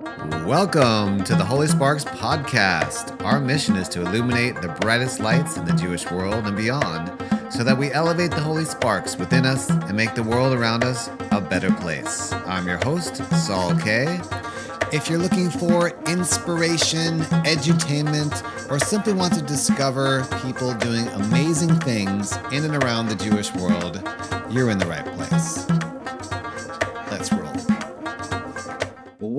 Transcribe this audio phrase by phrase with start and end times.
[0.00, 3.22] Welcome to the Holy Sparks podcast.
[3.22, 7.12] Our mission is to illuminate the brightest lights in the Jewish world and beyond
[7.52, 11.10] so that we elevate the holy sparks within us and make the world around us
[11.32, 12.32] a better place.
[12.46, 14.18] I'm your host, Saul K.
[14.90, 22.38] If you're looking for inspiration, edutainment, or simply want to discover people doing amazing things
[22.52, 24.02] in and around the Jewish world,
[24.50, 25.69] you're in the right place.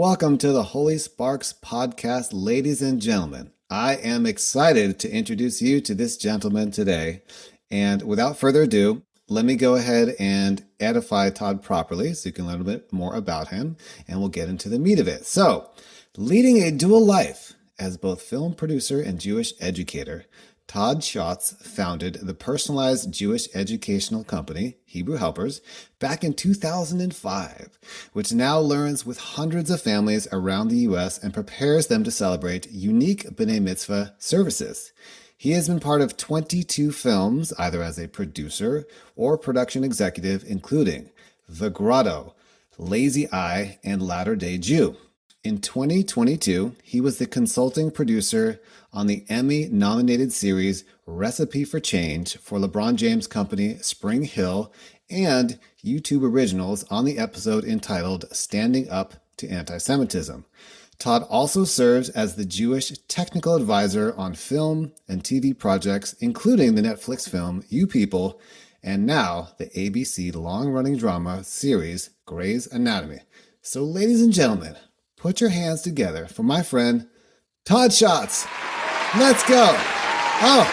[0.02, 3.52] Welcome to the Holy Sparks podcast, ladies and gentlemen.
[3.70, 7.22] I am excited to introduce you to this gentleman today.
[7.70, 12.48] And without further ado, let me go ahead and edify Todd properly so you can
[12.48, 15.28] learn a bit more about him and we'll get into the meat of it.
[15.28, 15.70] So,
[16.18, 20.26] leading a dual life as both film producer and Jewish educator,
[20.72, 25.60] Todd Shotz founded the personalized Jewish educational company, Hebrew Helpers,
[26.00, 27.78] back in 2005,
[28.14, 31.22] which now learns with hundreds of families around the U.S.
[31.22, 34.94] and prepares them to celebrate unique B'nai Mitzvah services.
[35.38, 41.10] He has been part of 22 films, either as a producer or production executive, including
[41.50, 42.34] The Grotto,
[42.78, 44.96] Lazy Eye, and Latter day Jew.
[45.44, 48.62] In 2022, he was the consulting producer
[48.94, 54.70] on the Emmy nominated series Recipe for Change for LeBron James Company SpringHill
[55.10, 60.46] and YouTube Originals on the episode entitled Standing Up to Anti Semitism.
[61.00, 66.84] Todd also serves as the Jewish technical advisor on film and TV projects, including the
[66.84, 68.40] Netflix film You People,
[68.84, 73.22] and now the ABC long running drama series Grey's Anatomy.
[73.64, 74.76] So, ladies and gentlemen,
[75.22, 77.08] put your hands together for my friend
[77.64, 78.48] Todd Shotz.
[79.20, 79.70] Let's go.
[80.44, 80.66] Oh,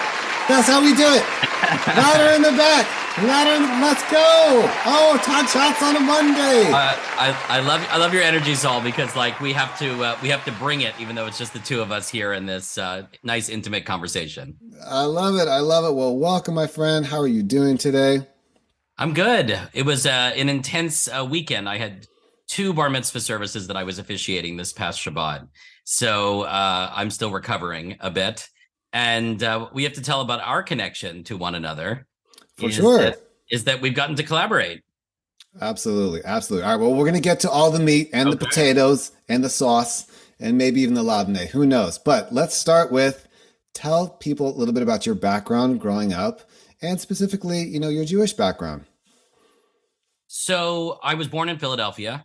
[0.49, 1.23] that's how we do it.
[1.97, 2.89] Louder in the back.
[3.23, 3.61] Louder.
[3.83, 4.65] let's go.
[4.87, 6.71] Oh, Todd Shotz on a Monday.
[6.71, 10.19] Uh, I, I love I love your energy, Saul, because like we have to uh,
[10.23, 12.47] we have to bring it, even though it's just the two of us here in
[12.47, 14.57] this uh, nice intimate conversation.
[14.89, 15.49] I love it.
[15.49, 15.95] I love it.
[15.95, 17.05] Well, welcome, my friend.
[17.05, 18.27] How are you doing today?
[18.97, 19.59] I'm good.
[19.75, 21.69] It was uh, an intense uh, weekend.
[21.69, 22.07] I had
[22.49, 25.47] two bar mitzvah services that I was officiating this past Shabbat.
[25.85, 28.49] So uh, I'm still recovering a bit.
[28.93, 32.07] And uh, we have to tell about our connection to one another.
[32.57, 32.99] For is sure.
[32.99, 33.19] That,
[33.51, 34.83] is that we've gotten to collaborate.
[35.61, 36.23] Absolutely.
[36.25, 36.65] Absolutely.
[36.65, 36.81] All right.
[36.81, 38.39] Well, we're going to get to all the meat and okay.
[38.39, 40.07] the potatoes and the sauce
[40.41, 41.49] and maybe even the labneh.
[41.49, 41.99] Who knows?
[41.99, 43.29] But let's start with
[43.75, 46.43] tell people a little bit about your background growing up
[46.81, 48.85] and specifically, you know, your Jewish background.
[50.29, 52.25] So I was born in Philadelphia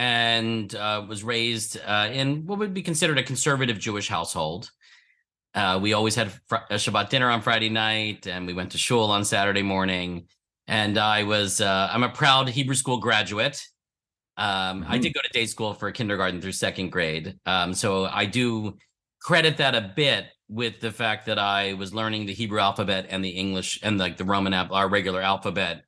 [0.00, 4.70] and uh, was raised uh, in what would be considered a conservative Jewish household.
[5.54, 9.10] Uh, we always had a Shabbat dinner on Friday night, and we went to shul
[9.10, 10.26] on Saturday morning.
[10.66, 13.62] And I was uh, I'm a proud Hebrew school graduate.
[14.38, 14.90] Um, mm-hmm.
[14.90, 18.78] I did go to day school for kindergarten through second grade, um, so I do
[19.20, 23.22] credit that a bit with the fact that I was learning the Hebrew alphabet and
[23.22, 25.82] the English and like the Roman our regular alphabet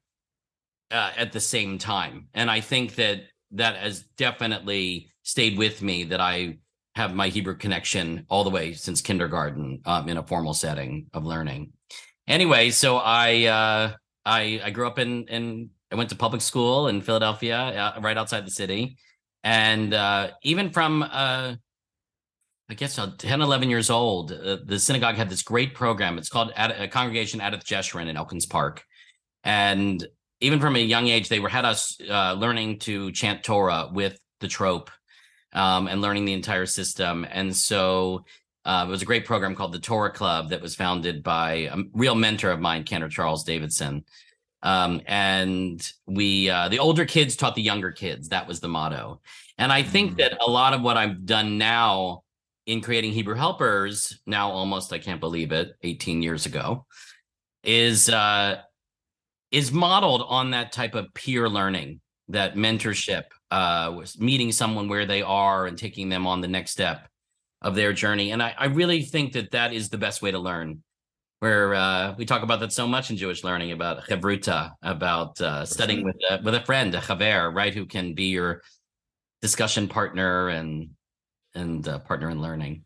[0.90, 2.28] uh, at the same time.
[2.34, 3.22] And I think that
[3.52, 6.58] that has definitely stayed with me that I
[6.94, 11.24] have my Hebrew connection all the way since kindergarten um, in a formal setting of
[11.24, 11.72] learning.
[12.28, 13.92] Anyway, so I uh,
[14.24, 17.56] I I grew up in in I went to public school in Philadelphia,
[17.96, 18.96] uh, right outside the city,
[19.42, 21.54] and uh, even from uh,
[22.68, 26.16] I guess uh, 10, 11 years old, uh, the synagogue had this great program.
[26.16, 28.82] It's called Ad- a congregation Adath Jeshurun in Elkins Park,
[29.44, 30.06] and
[30.42, 34.18] even from a young age, they were had us uh, learning to chant Torah with
[34.40, 34.90] the trope
[35.52, 37.24] um, and learning the entire system.
[37.30, 38.24] And so
[38.64, 41.76] uh, it was a great program called the Torah Club that was founded by a
[41.92, 44.04] real mentor of mine, Cantor Charles Davidson.
[44.64, 48.28] Um, and we, uh, the older kids taught the younger kids.
[48.28, 49.20] That was the motto.
[49.58, 50.16] And I think mm.
[50.18, 52.22] that a lot of what I've done now
[52.66, 56.86] in creating Hebrew Helpers, now almost, I can't believe it, 18 years ago,
[57.64, 58.60] is uh,
[59.52, 65.22] is modeled on that type of peer learning, that mentorship, uh, meeting someone where they
[65.22, 67.06] are and taking them on the next step
[67.60, 68.32] of their journey.
[68.32, 70.82] And I, I really think that that is the best way to learn.
[71.40, 75.66] Where uh, we talk about that so much in Jewish learning about chevruta, about uh,
[75.66, 78.62] studying with a, with a friend, a chaver, right, who can be your
[79.40, 80.90] discussion partner and
[81.54, 82.84] and uh, partner in learning.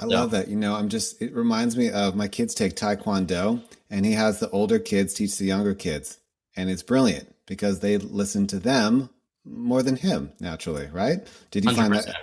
[0.00, 0.08] I so.
[0.08, 0.48] love that.
[0.48, 4.38] You know, I'm just, it reminds me of my kids take Taekwondo and he has
[4.38, 6.18] the older kids teach the younger kids.
[6.56, 9.10] And it's brilliant because they listen to them
[9.44, 11.26] more than him naturally, right?
[11.50, 11.76] Did you 100%.
[11.76, 12.16] find that?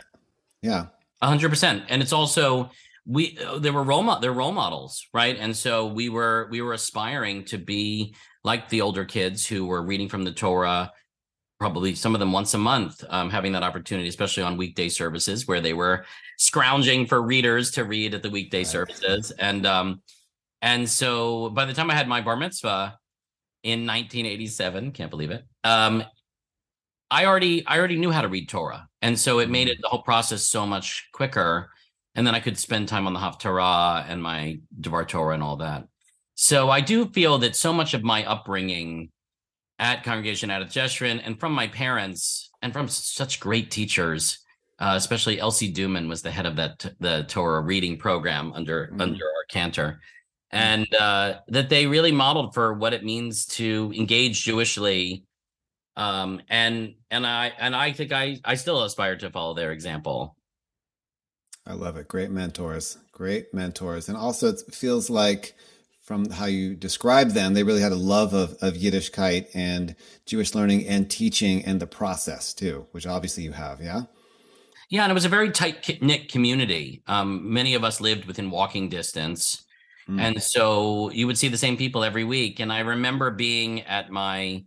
[0.61, 0.85] Yeah.
[1.21, 1.83] hundred percent.
[1.89, 2.71] And it's also,
[3.05, 5.37] we, there were role, mo- they're role models, right?
[5.39, 9.81] And so we were, we were aspiring to be like the older kids who were
[9.81, 10.91] reading from the Torah,
[11.59, 15.47] probably some of them once a month, um, having that opportunity, especially on weekday services
[15.47, 16.05] where they were
[16.37, 18.67] scrounging for readers to read at the weekday right.
[18.67, 19.31] services.
[19.31, 20.01] And um,
[20.61, 22.97] and so by the time I had my bar mitzvah
[23.63, 26.03] in 1987, can't believe it, um,
[27.09, 29.81] I already I already knew how to read Torah, and so it made it mm.
[29.81, 31.69] the whole process so much quicker.
[32.15, 35.57] And then I could spend time on the Haftarah and my Devar Torah and all
[35.57, 35.87] that.
[36.33, 39.11] So I do feel that so much of my upbringing
[39.79, 44.39] at Congregation Adath Jeshurun and from my parents and from such great teachers,
[44.79, 49.01] uh, especially Elsie Duman was the head of that the Torah reading program under mm.
[49.01, 50.01] under our cantor.
[50.51, 55.23] And uh, that they really modeled for what it means to engage Jewishly
[55.97, 60.37] um, and and I and I think I I still aspire to follow their example.
[61.65, 62.07] I love it.
[62.07, 65.55] Great mentors, great mentors, and also it feels like
[66.03, 69.95] from how you describe them, they really had a love of of Yiddishkeit and
[70.27, 74.03] Jewish learning and teaching and the process too, which obviously you have, yeah.
[74.89, 77.01] Yeah, and it was a very tight knit community.
[77.07, 79.65] Um, many of us lived within walking distance.
[80.09, 80.19] Mm.
[80.19, 82.59] And so you would see the same people every week.
[82.59, 84.63] And I remember being at my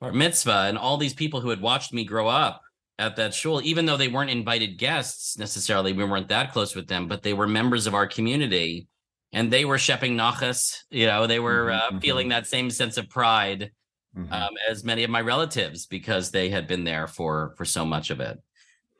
[0.00, 2.62] bar mitzvah and all these people who had watched me grow up
[2.98, 6.86] at that shul, even though they weren't invited guests necessarily, we weren't that close with
[6.86, 8.86] them, but they were members of our community
[9.32, 11.98] and they were shepping nachas, you know, they were mm-hmm, uh, mm-hmm.
[11.98, 13.70] feeling that same sense of pride
[14.16, 14.32] mm-hmm.
[14.32, 18.10] um, as many of my relatives because they had been there for for so much
[18.10, 18.38] of it.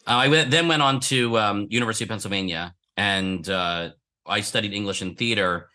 [0.07, 3.91] Uh, I went, then went on to um, University of Pennsylvania and uh,
[4.29, 5.69] I studied English and theater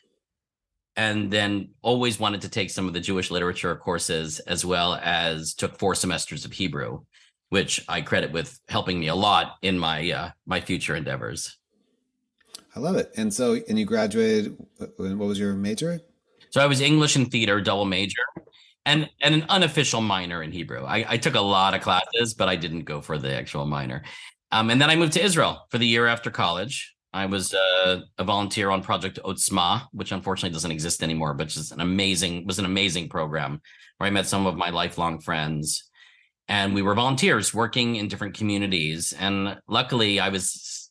[0.95, 5.53] and then always wanted to take some of the Jewish literature courses as well as
[5.53, 7.01] took four semesters of Hebrew,
[7.49, 11.57] which I credit with helping me a lot in my uh, my future endeavors.
[12.75, 13.11] I love it.
[13.17, 14.57] And so, and you graduated.
[14.77, 15.99] What was your major?
[16.49, 18.23] So I was English and theater double major,
[18.85, 20.83] and and an unofficial minor in Hebrew.
[20.83, 24.03] I, I took a lot of classes, but I didn't go for the actual minor.
[24.51, 26.93] Um, and then I moved to Israel for the year after college.
[27.13, 31.71] I was uh, a volunteer on Project Otzma, which unfortunately doesn't exist anymore, but just
[31.71, 33.61] an amazing was an amazing program
[33.97, 35.89] where I met some of my lifelong friends,
[36.47, 39.13] and we were volunteers working in different communities.
[39.19, 40.89] And luckily, I was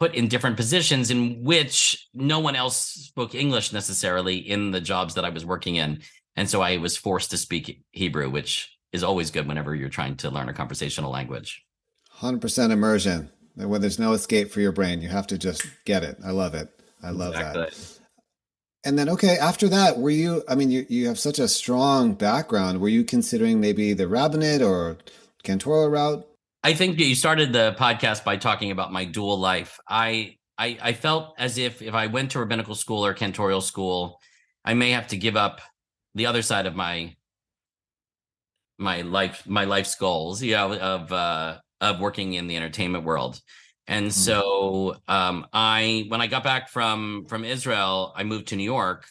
[0.00, 5.14] put in different positions in which no one else spoke English necessarily in the jobs
[5.14, 6.02] that I was working in,
[6.34, 10.16] and so I was forced to speak Hebrew, which is always good whenever you're trying
[10.16, 11.64] to learn a conversational language.
[12.10, 15.00] Hundred percent immersion when there's no escape for your brain.
[15.00, 16.18] You have to just get it.
[16.24, 16.68] I love it.
[17.02, 17.62] I love exactly.
[17.62, 17.98] that.
[18.86, 22.14] And then, okay, after that, were you, I mean, you, you have such a strong
[22.14, 22.80] background.
[22.80, 24.98] Were you considering maybe the rabbinate or
[25.42, 26.26] cantorial route?
[26.62, 29.78] I think you started the podcast by talking about my dual life.
[29.88, 34.18] I, I, I felt as if if I went to rabbinical school or cantorial school,
[34.64, 35.60] I may have to give up
[36.14, 37.16] the other side of my
[38.78, 43.40] my life my life's goals you know of uh of working in the entertainment world.
[43.86, 44.10] And mm-hmm.
[44.10, 49.06] so um, I when I got back from from Israel, I moved to New York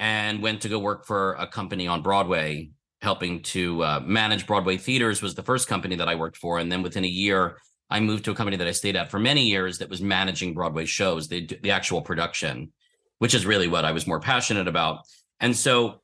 [0.00, 2.70] and went to go work for a company on Broadway,
[3.02, 6.58] helping to uh, manage Broadway theaters was the first company that I worked for.
[6.58, 7.58] And then within a year,
[7.90, 10.54] I moved to a company that I stayed at for many years that was managing
[10.54, 12.72] Broadway shows, the the actual production,
[13.18, 15.00] which is really what I was more passionate about.
[15.38, 16.00] And so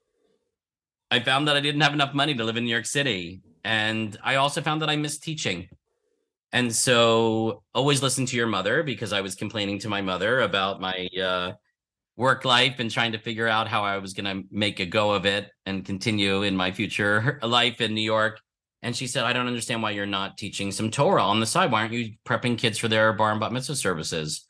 [1.11, 3.41] I found that I didn't have enough money to live in New York City.
[3.65, 5.69] And I also found that I missed teaching.
[6.53, 10.81] And so always listen to your mother because I was complaining to my mother about
[10.81, 11.53] my uh,
[12.17, 15.13] work life and trying to figure out how I was going to make a go
[15.13, 18.41] of it and continue in my future life in New York.
[18.83, 21.71] And she said, I don't understand why you're not teaching some Torah on the side.
[21.71, 24.47] Why aren't you prepping kids for their bar and bat mitzvah services?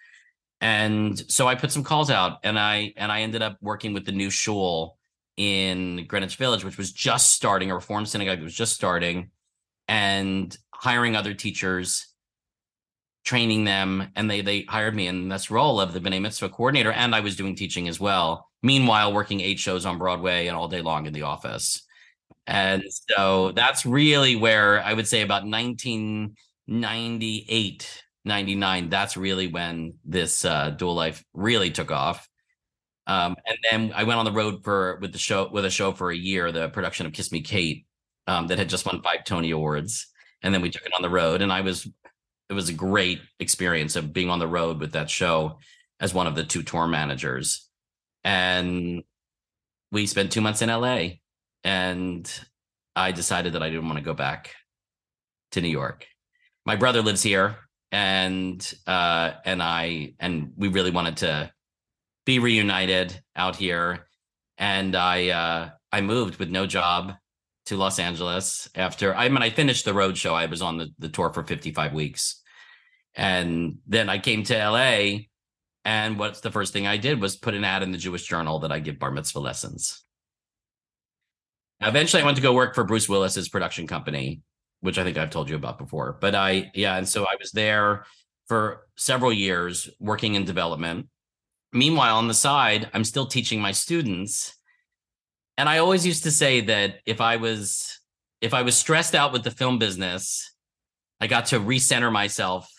[0.60, 4.04] And so I put some calls out and I and I ended up working with
[4.04, 4.97] the new shul
[5.38, 9.30] in Greenwich Village, which was just starting, a reform synagogue that was just starting,
[9.86, 12.08] and hiring other teachers,
[13.24, 16.90] training them, and they they hired me in this role of the B'nai Mitzvah coordinator,
[16.90, 18.48] and I was doing teaching as well.
[18.62, 21.84] Meanwhile, working eight shows on Broadway and all day long in the office.
[22.48, 30.44] And so that's really where I would say about 1998, 99, that's really when this
[30.44, 32.28] uh, dual life really took off.
[33.08, 35.92] Um, and then I went on the road for with the show with a show
[35.92, 37.86] for a year, the production of Kiss Me Kate,
[38.26, 40.06] um, that had just won five Tony Awards,
[40.42, 41.88] and then we took it on the road, and I was
[42.50, 45.58] it was a great experience of being on the road with that show
[46.00, 47.66] as one of the two tour managers,
[48.24, 49.02] and
[49.90, 51.08] we spent two months in LA,
[51.64, 52.30] and
[52.94, 54.54] I decided that I didn't want to go back
[55.52, 56.06] to New York.
[56.66, 57.56] My brother lives here,
[57.90, 61.50] and uh, and I and we really wanted to
[62.28, 64.06] be reunited out here.
[64.58, 67.14] And I uh, I moved with no job
[67.66, 70.34] to Los Angeles after I mean I finished the road show.
[70.34, 72.42] I was on the, the tour for 55 weeks.
[73.14, 75.20] And then I came to LA
[75.86, 78.58] and what's the first thing I did was put an ad in the Jewish Journal
[78.58, 80.04] that I give bar mitzvah lessons.
[81.80, 84.42] Eventually I went to go work for Bruce Willis's production company,
[84.80, 86.18] which I think I've told you about before.
[86.20, 88.04] But I yeah, and so I was there
[88.48, 91.06] for several years working in development.
[91.72, 94.58] Meanwhile, on the side, I'm still teaching my students
[95.58, 98.00] and I always used to say that if I was
[98.40, 100.54] if I was stressed out with the film business,
[101.20, 102.70] I got to recenter myself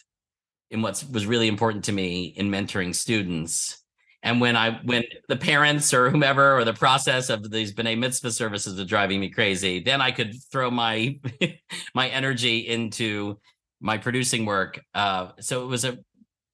[0.72, 3.84] in what was really important to me in mentoring students.
[4.24, 8.32] And when I when the parents or whomever or the process of these B'nai Mitzvah
[8.32, 11.20] services was driving me crazy, then I could throw my
[11.94, 13.40] my energy into
[13.82, 14.80] my producing work.
[14.94, 16.00] Uh, so it was a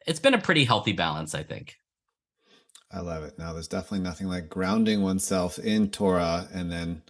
[0.07, 1.75] it's been a pretty healthy balance, I think.
[2.95, 3.37] I love it.
[3.37, 7.01] Now, there's definitely nothing like grounding oneself in Torah, and then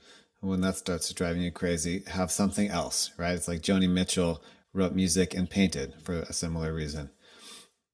[0.41, 3.33] when that starts driving you crazy, have something else, right?
[3.33, 7.11] It's like Joni Mitchell wrote music and painted for a similar reason.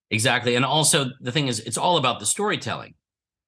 [0.09, 0.55] Exactly.
[0.55, 2.95] And also, the thing is, it's all about the storytelling.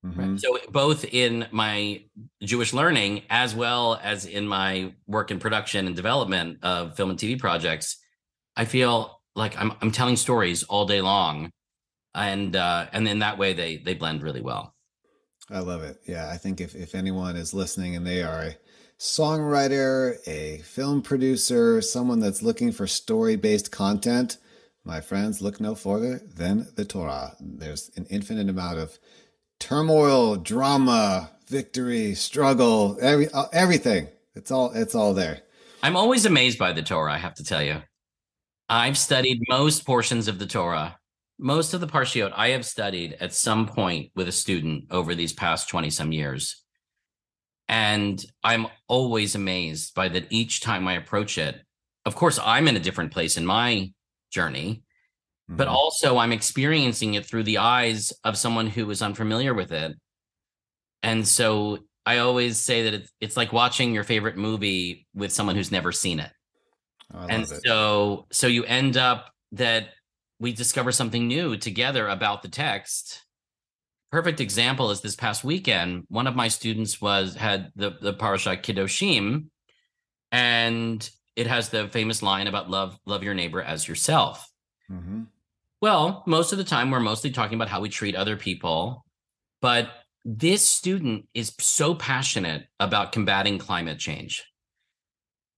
[0.06, 0.32] Mm-hmm.
[0.32, 0.40] Right?
[0.40, 2.04] So, both in my
[2.42, 7.20] Jewish learning as well as in my work in production and development of film and
[7.20, 7.98] TV projects,
[8.58, 11.50] I feel like I'm, I'm telling stories all day long
[12.16, 14.76] and uh, and in that way they they blend really well.
[15.50, 15.98] I love it.
[16.08, 18.58] Yeah, I think if if anyone is listening and they are a
[19.00, 24.38] songwriter, a film producer, someone that's looking for story based content,
[24.86, 27.36] my friends, look no further than the Torah.
[27.40, 28.98] There's an infinite amount of
[29.60, 34.08] turmoil, drama, victory, struggle, every uh, everything.
[34.36, 35.42] It's all it's all there.
[35.82, 37.14] I'm always amazed by the Torah.
[37.14, 37.82] I have to tell you,
[38.70, 40.98] I've studied most portions of the Torah
[41.40, 45.34] most of the parshiot I have studied at some point with a student over these
[45.34, 46.64] past 20 some years.
[47.68, 51.62] And I'm always amazed by that each time I approach it.
[52.06, 53.92] Of course, I'm in a different place in my
[54.32, 54.84] journey,
[55.50, 55.58] mm-hmm.
[55.58, 59.98] but also I'm experiencing it through the eyes of someone who is unfamiliar with it.
[61.02, 65.56] And so I always say that it's, it's like watching your favorite movie with someone
[65.56, 66.32] who's never seen it.
[67.14, 67.62] Oh, and it.
[67.66, 69.90] so so you end up that
[70.44, 73.24] we discover something new together about the text.
[74.12, 78.58] Perfect example is this past weekend one of my students was had the the parasha
[78.58, 79.46] Kedoshim
[80.34, 84.48] and it has the famous line about love love your neighbor as yourself.
[84.92, 85.24] Mm-hmm.
[85.82, 89.06] well most of the time we're mostly talking about how we treat other people
[89.62, 89.90] but
[90.26, 94.44] this student is so passionate about combating climate change.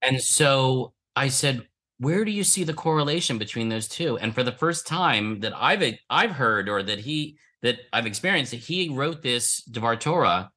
[0.04, 1.66] And so i said
[1.98, 4.18] where do you see the correlation between those two?
[4.18, 8.52] And for the first time that i've i've heard or that he that i've experienced
[8.52, 10.52] that he wrote this devar torah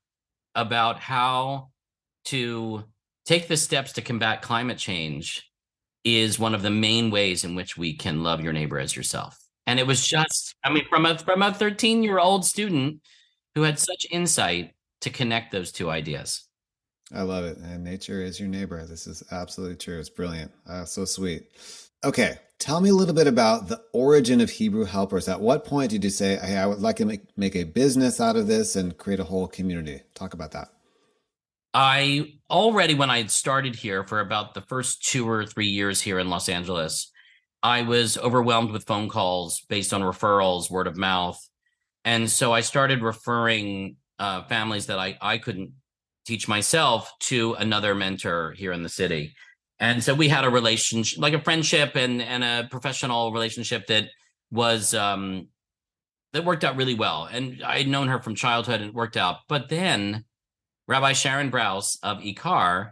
[0.54, 1.68] about how
[2.24, 2.84] to
[3.24, 5.48] take the steps to combat climate change
[6.04, 9.38] is one of the main ways in which we can love your neighbor as yourself.
[9.66, 13.00] And it was just i mean from a from a 13 year old student
[13.54, 16.47] who had such insight to connect those two ideas
[17.14, 17.56] I love it.
[17.58, 18.84] And nature is your neighbor.
[18.84, 19.98] This is absolutely true.
[19.98, 20.52] It's brilliant.
[20.68, 21.48] Uh, so sweet.
[22.04, 22.36] Okay.
[22.58, 25.28] Tell me a little bit about the origin of Hebrew Helpers.
[25.28, 28.20] At what point did you say, hey, I would like to make, make a business
[28.20, 30.02] out of this and create a whole community?
[30.14, 30.68] Talk about that.
[31.72, 36.18] I already, when I started here for about the first two or three years here
[36.18, 37.12] in Los Angeles,
[37.62, 41.38] I was overwhelmed with phone calls based on referrals, word of mouth.
[42.04, 45.72] And so I started referring uh, families that I, I couldn't
[46.28, 49.34] teach myself to another mentor here in the city.
[49.80, 54.10] And so we had a relationship, like a friendship and and a professional relationship that
[54.50, 55.48] was um
[56.34, 57.24] that worked out really well.
[57.24, 59.36] And I'd known her from childhood and it worked out.
[59.48, 60.26] But then
[60.86, 62.90] Rabbi Sharon Brous of IKAR,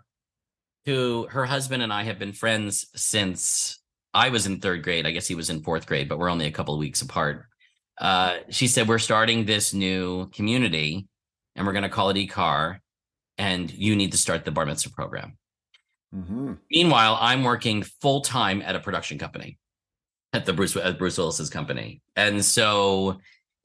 [0.86, 3.78] who her husband and I have been friends since
[4.14, 5.06] I was in third grade.
[5.06, 7.44] I guess he was in fourth grade, but we're only a couple of weeks apart.
[7.98, 11.06] Uh, she said, We're starting this new community
[11.54, 12.78] and we're going to call it IKAR
[13.38, 15.36] and you need to start the bar mitzvah program.
[16.14, 16.54] Mm-hmm.
[16.70, 19.58] Meanwhile, I'm working full time at a production company
[20.32, 23.18] at the Bruce at Bruce Willis's company, and so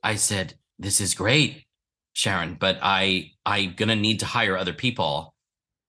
[0.04, 1.66] I said, "This is great,
[2.14, 5.34] Sharon, but I I'm gonna need to hire other people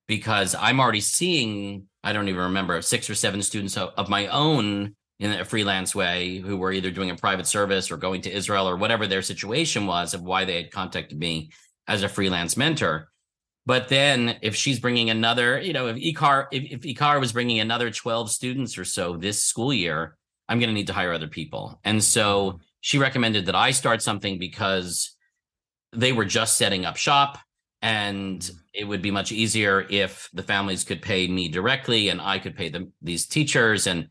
[0.06, 4.26] because I'm already seeing I don't even remember six or seven students of, of my
[4.26, 8.32] own in a freelance way who were either doing a private service or going to
[8.32, 11.50] Israel or whatever their situation was of why they had contacted me
[11.88, 13.11] as a freelance mentor."
[13.64, 17.60] But then if she's bringing another, you know, if IKAR, if, if IKAR was bringing
[17.60, 20.16] another 12 students or so this school year,
[20.48, 21.78] I'm going to need to hire other people.
[21.84, 25.16] And so she recommended that I start something because
[25.92, 27.38] they were just setting up shop.
[27.82, 32.38] and it would be much easier if the families could pay me directly and I
[32.38, 34.08] could pay them these teachers and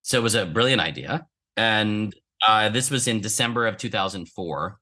[0.00, 2.14] so it was a brilliant idea and
[2.46, 4.78] uh, this was in December of 2004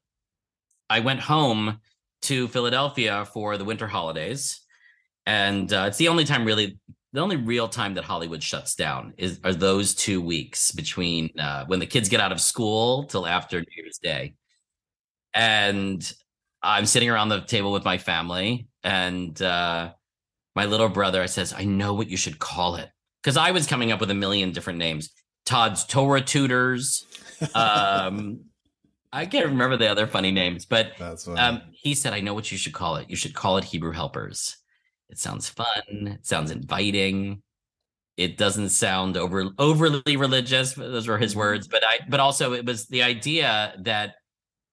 [0.88, 1.80] I went home
[2.22, 4.60] to Philadelphia for the winter holidays
[5.26, 6.78] and uh, it's the only time really
[7.12, 11.64] the only real time that Hollywood shuts down is are those two weeks between uh,
[11.66, 14.34] when the kids get out of school till after New Year's Day
[15.34, 16.12] and
[16.62, 19.92] I'm sitting around the table with my family, and uh,
[20.54, 22.90] my little brother says, "I know what you should call it,"
[23.22, 25.10] because I was coming up with a million different names.
[25.46, 27.06] Todd's Torah tutors.
[27.54, 28.49] Um,
[29.12, 31.40] I can't remember the other funny names, but That's funny.
[31.40, 33.10] um, he said, "I know what you should call it.
[33.10, 34.56] You should call it Hebrew Helpers.
[35.08, 35.66] It sounds fun.
[35.88, 37.42] It sounds inviting.
[38.16, 40.74] It doesn't sound over overly religious.
[40.74, 42.00] Those were his words, but I.
[42.08, 44.14] But also, it was the idea that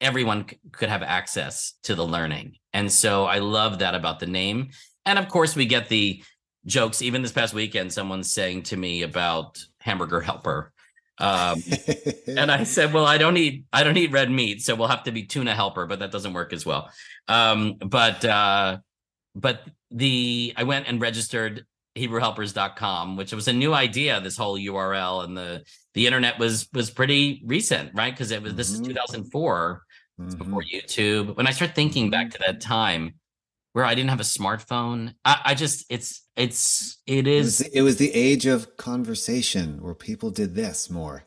[0.01, 4.27] everyone c- could have access to the learning, and so I love that about the
[4.27, 4.70] name.
[5.08, 6.22] And of course, we get the
[6.65, 7.01] jokes.
[7.01, 10.74] Even this past weekend, someone's saying to me about Hamburger Helper.
[11.19, 11.63] Um,
[12.27, 15.03] and I said, "Well, I don't eat I don't eat red meat, so we'll have
[15.03, 16.89] to be tuna helper, but that doesn't work as well."
[17.27, 18.77] Um, but uh,
[19.36, 24.21] but the I went and registered HebrewHelpers.com, which was a new idea.
[24.21, 28.13] This whole URL and the the internet was was pretty recent, right?
[28.13, 28.88] Because it was this is Mhm.
[28.89, 29.81] 2004
[30.19, 30.38] Mhm.
[30.38, 31.36] before YouTube.
[31.36, 33.15] When I start thinking back to that time
[33.77, 37.62] where I didn't have a smartphone, I, I just it's it's it is It was,
[37.62, 41.25] is it was the age of conversation where people did this more,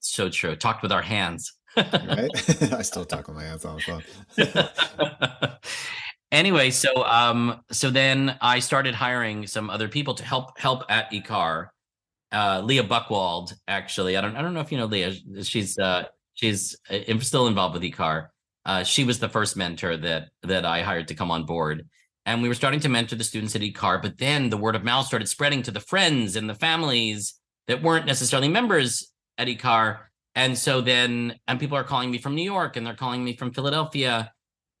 [0.00, 0.54] so true.
[0.56, 1.54] Talked with our hands.
[1.78, 2.28] right?
[2.74, 4.02] I still talk with my hands on the
[4.36, 5.56] phone.
[6.32, 11.10] anyway, so um, so then I started hiring some other people to help help at
[11.10, 11.68] IKAR.
[12.30, 15.14] Uh, Leah Buckwald, actually, I don't I don't know if you know Leah.
[15.44, 18.28] She's uh she's uh, still involved with IKAR.
[18.64, 21.86] Uh, she was the first mentor that that I hired to come on board,
[22.26, 24.02] and we were starting to mentor the students at IKAR.
[24.02, 27.34] But then the word of mouth started spreading to the friends and the families
[27.68, 29.98] that weren't necessarily members at IKAR.
[30.34, 33.36] And so then, and people are calling me from New York and they're calling me
[33.36, 34.32] from Philadelphia.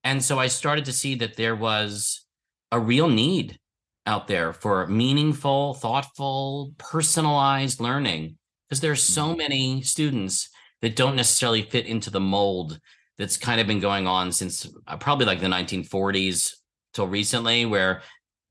[0.04, 2.24] And so I started to see that there was
[2.70, 3.58] a real need
[4.06, 8.38] out there for meaningful, thoughtful, personalized learning
[8.68, 10.48] because there are so many students
[10.82, 12.78] that don't necessarily fit into the mold
[13.20, 16.54] that's kind of been going on since uh, probably like the 1940s
[16.94, 18.00] till recently where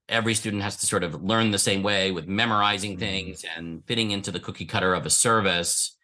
[0.08, 3.00] every student has to sort of learn the same way with memorizing Mhm.
[3.00, 5.98] things and fitting into the cookie cutter of a service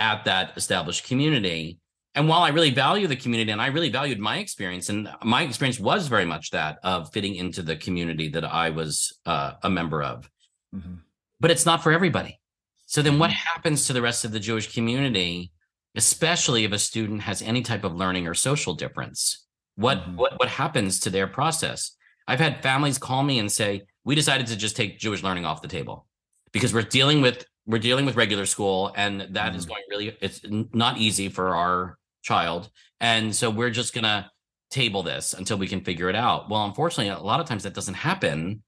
[0.00, 1.78] at that established community.
[2.16, 5.42] And while I really value the community and I really valued my experience, and my
[5.42, 9.70] experience was very much that of fitting into the community that I was uh, a
[9.70, 10.28] member of,
[10.74, 10.98] Mhm.
[11.38, 12.40] but it's not for everybody.
[12.86, 13.34] So then what Mhm.
[13.34, 15.52] happens to the rest of the Jewish community,
[15.94, 19.46] especially if a student has any type of learning or social difference?
[19.76, 20.14] What Mhm.
[20.16, 21.96] what what happens to their process?
[22.28, 25.62] I've had families call me and say, "We decided to just take Jewish learning off
[25.62, 26.06] the table
[26.52, 29.68] because we're dealing with we're dealing with regular school and that is Mhm.
[29.68, 32.70] going really it's not easy for our child.
[33.00, 34.28] And so we're just going to
[34.70, 37.74] table this until we can figure it out." Well, unfortunately, a lot of times that
[37.74, 38.62] doesn't happen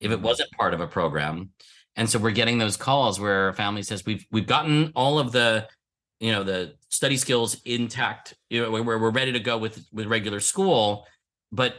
[0.00, 0.22] if it Mhm.
[0.22, 1.50] wasn't part of a program.
[1.96, 5.32] And so we're getting those calls where a family says, "We've we've gotten all of
[5.32, 5.68] the,
[6.20, 8.34] you know, the study skills intact.
[8.50, 11.06] You know, where we're ready to go with with regular school,
[11.50, 11.76] but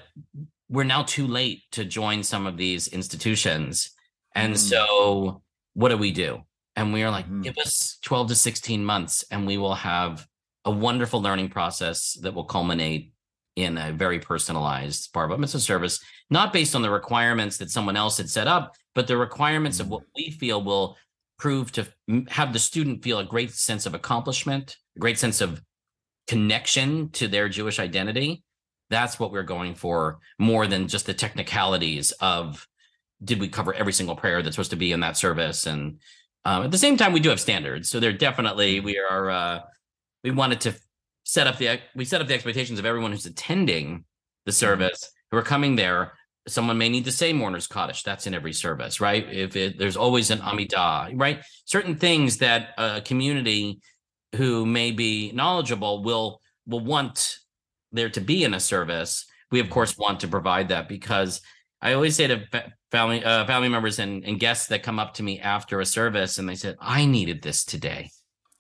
[0.69, 3.91] we're now too late to join some of these institutions.
[4.35, 4.57] And Mm.
[4.57, 5.41] so,
[5.73, 6.43] what do we do?"
[6.75, 7.43] And we are like, Mhm.
[7.43, 10.27] "Give us twelve to sixteen months, and we will have
[10.65, 13.13] a wonderful learning process that will culminate."
[13.57, 15.99] In a very personalized bar mitzvah service,
[16.29, 19.87] not based on the requirements that someone else had set up, but the requirements of
[19.87, 19.89] Mhm.
[19.89, 20.97] what we feel will
[21.41, 21.87] prove to
[22.29, 25.59] have the student feel a great sense of accomplishment, a great sense of
[26.27, 28.43] connection to their Jewish identity.
[28.91, 32.67] That's what we're going for more than just the technicalities of
[33.23, 35.65] did we cover every single prayer that's supposed to be in that service?
[35.65, 35.99] And
[36.45, 37.89] um, at the same time we do have standards.
[37.89, 39.59] So they're definitely we are uh,
[40.23, 40.75] we wanted to
[41.23, 44.05] set up the we set up the expectations of everyone who's attending
[44.45, 46.13] the service who are coming there
[46.47, 49.27] someone may need to say mourner's kaddish that's in every service right?
[49.31, 51.41] If it, there's always an amidah right?
[51.65, 53.79] Certain things that a community
[54.35, 57.37] who may be knowledgeable will will want
[57.91, 59.25] there to be in a service.
[59.51, 61.41] We of course want to provide that because
[61.81, 62.43] i always say to
[62.91, 66.37] family uh, family members and, and guests that come up to me after a service
[66.37, 68.09] and they said i needed this today.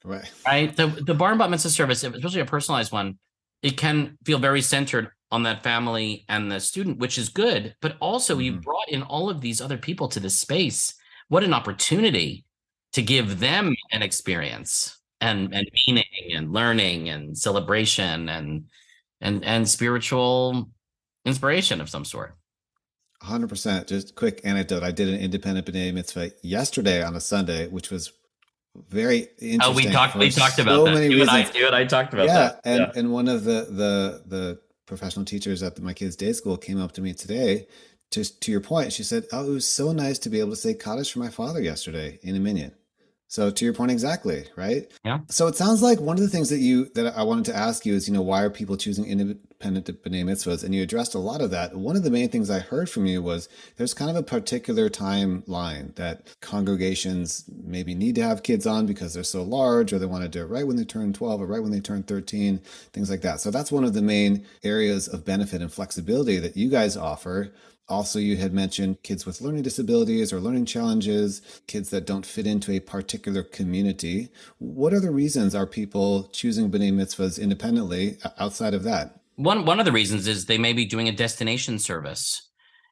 [0.03, 0.31] Right.
[0.45, 0.75] right?
[0.75, 3.19] The the bar and bat mitzvah service, especially a personalized one,
[3.61, 7.75] it can feel very centered on that family and the student, which is good.
[7.81, 8.63] But also, you Mhm.
[8.63, 10.93] brought in all of these other people to this space.
[11.29, 12.45] What an opportunity
[12.93, 16.03] to give them an experience and and meaning
[16.35, 18.65] and learning and celebration and
[19.21, 20.69] and and spiritual
[21.25, 22.35] inspiration of some sort.
[23.23, 23.87] 100%.
[23.87, 24.81] Just quick anecdote.
[24.83, 28.11] I did an independent B'nai mitzvah yesterday on a Sunday, which was
[28.89, 29.61] very interesting.
[29.61, 30.15] Oh, we talked.
[30.15, 31.03] We talked so about that.
[31.03, 31.29] You reasons.
[31.29, 32.61] and I, you and I talked about yeah, that.
[32.65, 34.59] And, yeah, and one of the the the
[34.91, 37.65] professional teachers at my kids' day school came up to me today.
[38.11, 40.57] Just to your point, she said, "Oh, it was so nice to be able to
[40.57, 42.73] say Kaddish for my father yesterday in a minyan."
[43.31, 44.91] So to your point exactly, right?
[45.05, 45.19] Yeah.
[45.29, 47.85] So it sounds like one of the things that you that I wanted to ask
[47.85, 50.65] you is, you know, why are people choosing independent b'nai mitzvahs?
[50.65, 51.73] And you addressed a lot of that.
[51.73, 54.89] One of the main things I heard from you was there's kind of a particular
[54.89, 60.05] timeline that congregations maybe need to have kids on because they're so large, or they
[60.05, 62.57] want to do it right when they turn 12 or right when they turn 13,
[62.91, 63.39] things like that.
[63.39, 67.53] So that's one of the main areas of benefit and flexibility that you guys offer.
[67.91, 72.47] Also, you had mentioned kids with learning disabilities or learning challenges, kids that don't fit
[72.47, 74.29] into a particular community.
[74.59, 79.19] What other reasons are people choosing B'nai Mitzvahs independently outside of that?
[79.35, 82.49] One, one of the reasons is they may be doing a destination service.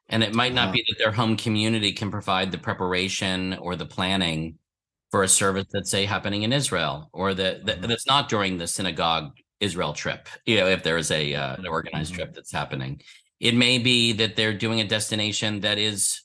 [0.09, 0.73] And it might not uh-huh.
[0.73, 4.57] be that their home community can provide the preparation or the planning
[5.11, 7.87] for a service that's, say, happening in Israel or that, that mm-hmm.
[7.87, 11.67] that's not during the synagogue Israel trip, you know, if there is a uh, an
[11.67, 12.23] organized mm-hmm.
[12.23, 13.01] trip that's happening.
[13.39, 16.21] It may be that they're doing a destination that is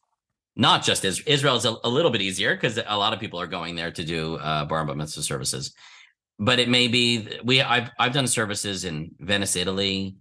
[0.56, 3.40] not just as Israel is a, a little bit easier because a lot of people
[3.40, 5.74] are going there to do uh, bar mitzvah services.
[6.38, 10.16] But it may be we I've I've done services in Venice, Italy.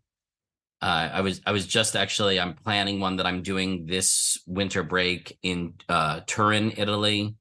[0.81, 4.83] Uh, I was I was just actually I'm planning one that I'm doing this winter
[4.83, 7.35] break in uh, Turin, Italy.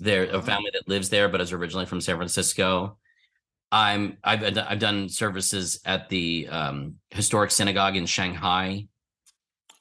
[0.00, 2.98] There a family that lives there, but is originally from San Francisco.
[3.70, 8.86] I'm I've I've done services at the um, historic synagogue in Shanghai.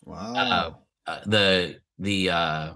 [0.04, 0.34] Wow.
[0.36, 0.72] Uh,
[1.10, 2.74] uh, the the uh,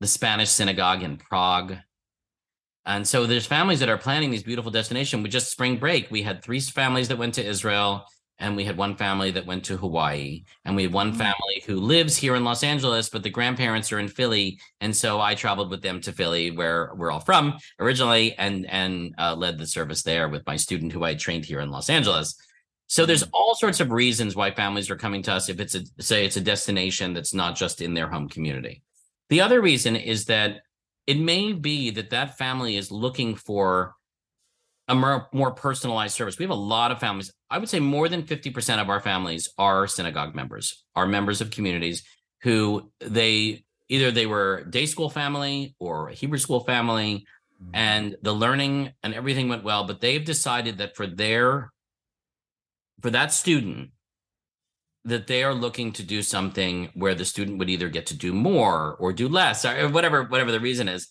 [0.00, 1.76] the Spanish synagogue in Prague.
[2.86, 5.22] And so there's families that are planning these beautiful destinations.
[5.22, 8.06] We just spring break, we had three families that went to Israel
[8.38, 11.16] and we had one family that went to Hawaii, and we had one mm.
[11.16, 15.20] family who lives here in Los Angeles, but the grandparents are in Philly, and so
[15.20, 19.58] I traveled with them to Philly, where we're all from originally, and and uh, led
[19.58, 22.36] the service there with my student who I trained here in Los Angeles.
[22.86, 23.30] So there's mm.
[23.32, 26.36] all sorts of reasons why families are coming to us if it's a say it's
[26.36, 28.82] a destination that's not just in their home community.
[29.30, 30.62] The other reason is that
[31.06, 33.94] it may be that that family is looking for
[34.88, 36.38] a more, more personalized service.
[36.38, 37.30] We have a lot of families.
[37.50, 41.50] I would say more than 50% of our families are synagogue members, are members of
[41.50, 42.02] communities
[42.42, 47.26] who they either they were day school family or Hebrew school family
[47.62, 47.74] mm-hmm.
[47.74, 51.70] and the learning and everything went well, but they've decided that for their
[53.00, 53.90] for that student
[55.04, 58.32] that they are looking to do something where the student would either get to do
[58.32, 61.08] more or do less or whatever whatever the reason is.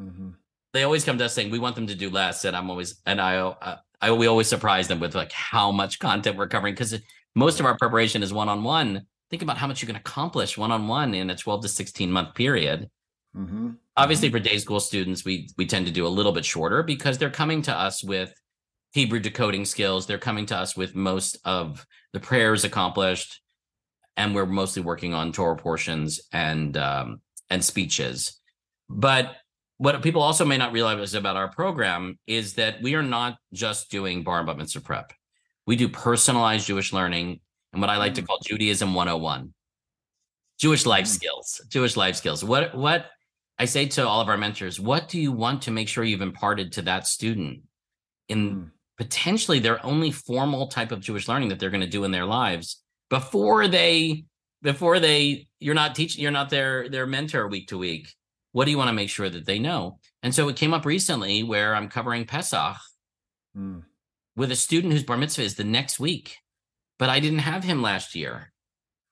[0.00, 0.30] Mm-hmm
[0.72, 3.00] they always come to us saying we want them to do less, and I'm always
[3.06, 6.74] and I uh, I we always surprise them with like how much content we're covering
[6.74, 6.98] because
[7.34, 9.06] most of our preparation is one on one.
[9.30, 12.10] Think about how much you can accomplish one on one in a 12 to 16
[12.10, 12.88] month period.
[13.36, 13.70] Mm-hmm.
[13.96, 14.36] Obviously, mm-hmm.
[14.36, 17.30] for day school students, we we tend to do a little bit shorter because they're
[17.30, 18.32] coming to us with
[18.92, 20.06] Hebrew decoding skills.
[20.06, 23.40] They're coming to us with most of the prayers accomplished,
[24.16, 28.40] and we're mostly working on Torah portions and um, and speeches.
[28.88, 29.36] But
[29.78, 33.90] what people also may not realize about our program is that we are not just
[33.90, 35.12] doing bar and mitzvah prep.
[35.66, 37.40] We do personalized Jewish learning
[37.72, 38.26] and what I like to mm.
[38.26, 39.54] call Judaism 101.
[40.58, 41.08] Jewish life mm.
[41.08, 42.44] skills, Jewish life skills.
[42.44, 43.06] What what
[43.58, 46.22] I say to all of our mentors, what do you want to make sure you've
[46.22, 47.62] imparted to that student
[48.28, 48.70] in mm.
[48.96, 52.26] potentially their only formal type of Jewish learning that they're going to do in their
[52.26, 54.24] lives before they
[54.62, 58.12] before they you're not teaching you're not their their mentor week to week
[58.52, 59.98] what do you want to make sure that they know?
[60.22, 62.76] And so it came up recently where I'm covering Pesach
[63.56, 63.82] mm.
[64.36, 66.36] with a student whose bar mitzvah is the next week,
[66.98, 68.52] but I didn't have him last year.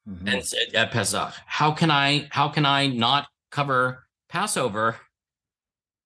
[0.08, 0.28] Mm-hmm.
[0.28, 0.44] And
[0.74, 4.96] at Pesach, how can I how can I not cover Passover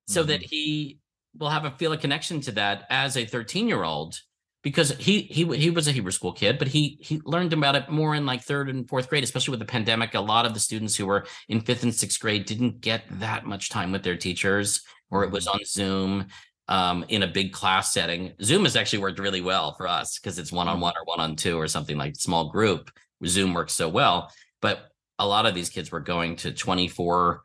[0.08, 0.30] so mm-hmm.
[0.30, 0.98] that he
[1.38, 4.18] will have a feel a connection to that as a 13 year old
[4.62, 7.88] because he he he was a Hebrew school kid, but he he learned about it
[7.88, 10.14] more in like third and fourth grade, especially with the pandemic.
[10.14, 13.46] A lot of the students who were in fifth and sixth grade didn't get that
[13.46, 15.58] much time with their teachers, or it was mm-hmm.
[15.58, 16.26] on Zoom
[16.68, 18.32] um, in a big class setting.
[18.42, 21.20] Zoom has actually worked really well for us because it's one on one or one
[21.20, 22.90] on two or something like small group.
[23.26, 27.42] Zoom works so well, but a lot of these kids were going to 24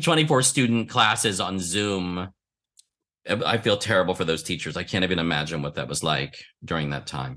[0.00, 2.28] 24 student classes on Zoom
[3.28, 4.76] I feel terrible for those teachers.
[4.76, 7.36] I can't even imagine what that was like during that time.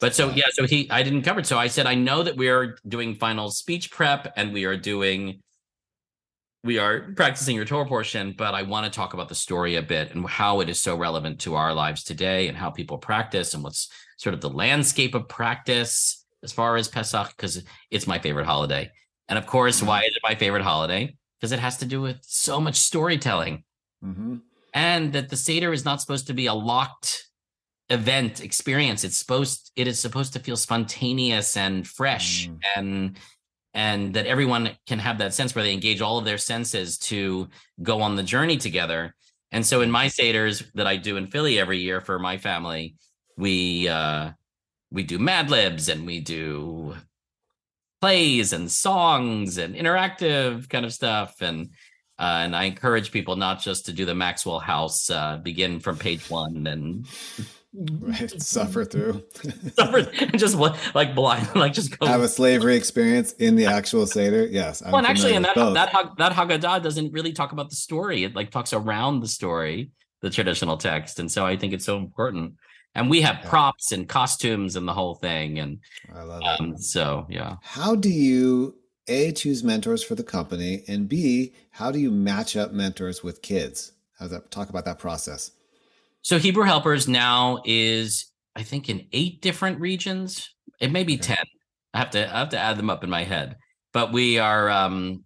[0.00, 1.46] But so yeah, so he I didn't cover it.
[1.46, 4.76] So I said I know that we are doing final speech prep and we are
[4.76, 5.42] doing
[6.64, 9.82] we are practicing your Torah portion, but I want to talk about the story a
[9.82, 13.54] bit and how it is so relevant to our lives today and how people practice
[13.54, 18.18] and what's sort of the landscape of practice as far as Pesach, because it's my
[18.18, 18.90] favorite holiday.
[19.28, 19.86] And of course, mm-hmm.
[19.86, 21.16] why is it my favorite holiday?
[21.40, 23.64] Because it has to do with so much storytelling.
[24.04, 24.36] Mm-hmm.
[24.74, 27.28] And that the Seder is not supposed to be a locked
[27.90, 29.04] event experience.
[29.04, 32.58] It's supposed it is supposed to feel spontaneous and fresh mm.
[32.76, 33.18] and
[33.74, 37.48] and that everyone can have that sense where they engage all of their senses to
[37.82, 39.14] go on the journey together.
[39.50, 42.96] And so in my seders that I do in Philly every year for my family,
[43.36, 44.30] we uh
[44.90, 46.94] we do Mad Libs and we do
[48.00, 51.70] plays and songs and interactive kind of stuff and
[52.22, 55.98] uh, and I encourage people not just to do the Maxwell House, uh, begin from
[55.98, 57.04] page one and
[57.74, 59.24] right suffer through.
[59.74, 60.02] Suffer
[60.36, 60.56] just
[60.94, 64.46] like blind like just go have a slavery experience in the actual seder?
[64.46, 65.74] Yes I'm well and actually and that both.
[65.74, 68.22] that that haggadah doesn't really talk about the story.
[68.22, 71.18] It like talks around the story the traditional text.
[71.18, 72.54] And so i think it's so important.
[72.94, 73.48] And we have yeah.
[73.48, 75.58] props and costumes and the whole thing.
[75.58, 75.78] And
[76.14, 76.80] I love um, it.
[76.80, 77.56] so yeah.
[77.62, 78.76] How do you
[79.08, 83.42] a choose mentors for the company and b how do you match up mentors with
[83.42, 85.52] kids how does that talk about that process
[86.22, 90.54] so Hebrew Helpers now is, I think, in eight different regions.
[90.80, 91.34] It may be okay.
[91.34, 91.44] ten.
[91.92, 93.56] I have to I have to add them up in my head.
[93.92, 95.24] But we are um,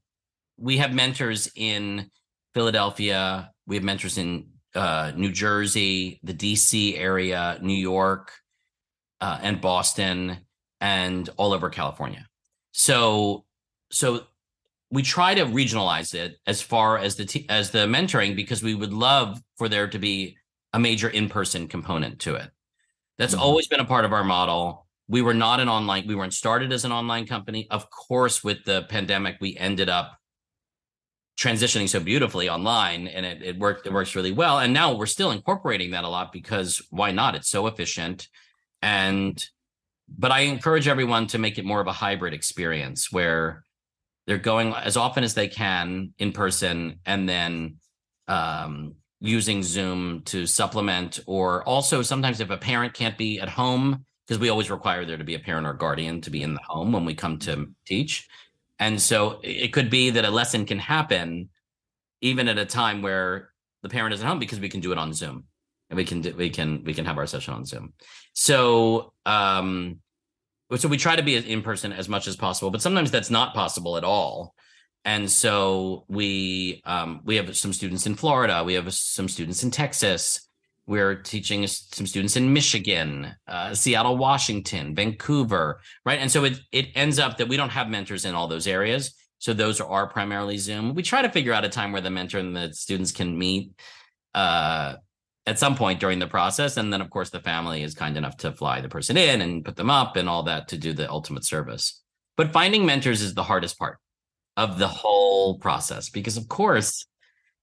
[0.57, 2.11] we have mentors in
[2.55, 3.53] Philadelphia.
[3.67, 8.33] We have mentors in uh, New Jersey, the DC area, New York,
[9.21, 10.39] uh, and Boston,
[10.81, 12.27] and all over California.
[12.73, 13.45] So
[13.91, 14.27] so
[14.91, 18.75] we try to regionalize it as far as the t- as the mentoring because we
[18.75, 20.37] would love for there to be
[20.73, 22.51] a major in-person component to it.
[23.19, 23.43] That's mm-hmm.
[23.43, 24.87] always been a part of our model.
[25.09, 27.67] We were not an online, we weren't started as an online company.
[27.71, 30.19] Of course, with the pandemic, we ended up
[31.39, 34.59] transitioning so beautifully online and it, it worked, it works really well.
[34.59, 37.35] And now we're still incorporating that a lot because why not?
[37.35, 38.29] It's so efficient.
[38.83, 39.45] And
[40.09, 43.65] but I encourage everyone to make it more of a hybrid experience where
[44.27, 47.77] they're going as often as they can in person and then
[48.29, 54.05] um, using Zoom to supplement, or also sometimes if a parent can't be at home,
[54.27, 56.61] because we always require there to be a parent or guardian to be in the
[56.67, 58.29] home when we come to teach.
[58.79, 61.49] And so it could be that a lesson can happen
[62.21, 63.51] even at a time where
[63.83, 65.45] the parent is at home because we can do it on Zoom
[65.89, 67.93] and we can do, we can we can have our session on Zoom.
[68.35, 70.01] So um
[70.75, 73.55] so we try to be in person as much as possible, but sometimes that's not
[73.55, 74.55] possible at all
[75.07, 79.71] and so we um, we have some students in Florida, we have some students in
[79.71, 80.49] Texas,
[80.85, 86.19] we're teaching some students in Michigan, uh, Seattle, Washington, Vancouver, right?
[86.19, 89.15] And so it it ends up that we don't have mentors in all those areas,
[89.39, 90.93] so those are primarily Zoom.
[90.93, 93.71] We try to figure out a time where the mentor and the students can meet
[94.35, 94.97] uh,
[95.47, 98.37] at some point during the process, and then of course the family is kind enough
[98.39, 101.11] to fly the person in and put them up and all that to do the
[101.11, 102.03] ultimate service.
[102.37, 103.99] But finding mentors is the hardest part
[104.57, 107.07] of the whole process because of course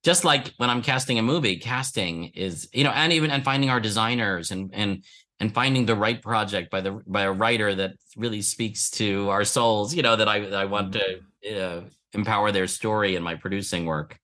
[0.04, 3.70] just like when i'm casting a movie casting is you know and even and finding
[3.70, 5.04] our designers and and
[5.40, 9.44] and finding the right project by the by a writer that really speaks to our
[9.44, 11.82] souls you know that i that i want to uh,
[12.14, 14.20] empower their story in my producing work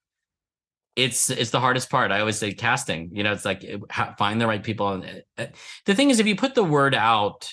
[1.03, 3.65] it's it's the hardest part i always say casting you know it's like
[4.17, 5.45] find the right people and uh,
[5.85, 7.49] the thing is if you put the word out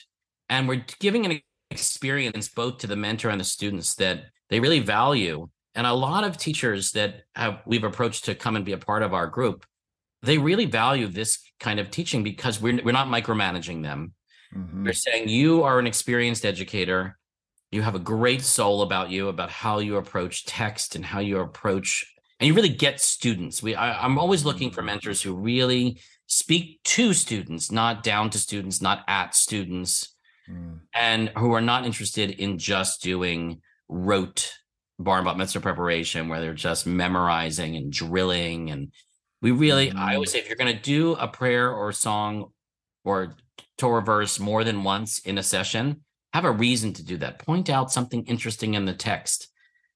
[0.49, 4.81] and we're giving an experience both to the mentor and the students that they really
[4.81, 5.49] value.
[5.75, 9.03] And a lot of teachers that have we've approached to come and be a part
[9.03, 9.67] of our group,
[10.23, 14.15] they really value this kind of teaching because we're we're not micromanaging them.
[14.55, 14.85] Mm-hmm.
[14.85, 17.19] We're saying you are an experienced educator.
[17.71, 21.41] You have a great soul about you, about how you approach text and how you
[21.41, 22.07] approach,
[22.39, 23.63] and you really get students.
[23.63, 28.39] We I, I'm always looking for mentors who really speak to students, not down to
[28.39, 30.15] students, not at students,
[30.51, 30.81] mm.
[30.95, 34.53] and who are not interested in just doing rote
[34.99, 38.71] bar and bat mitzvah preparation where they're just memorizing and drilling.
[38.71, 38.93] And
[39.43, 39.99] we really, mm-hmm.
[39.99, 42.53] I always say, if you're going to do a prayer or song
[43.05, 43.37] or
[43.79, 46.01] Torah verse more than once in a session,
[46.33, 47.39] have a reason to do that.
[47.39, 49.49] Point out something interesting in the text.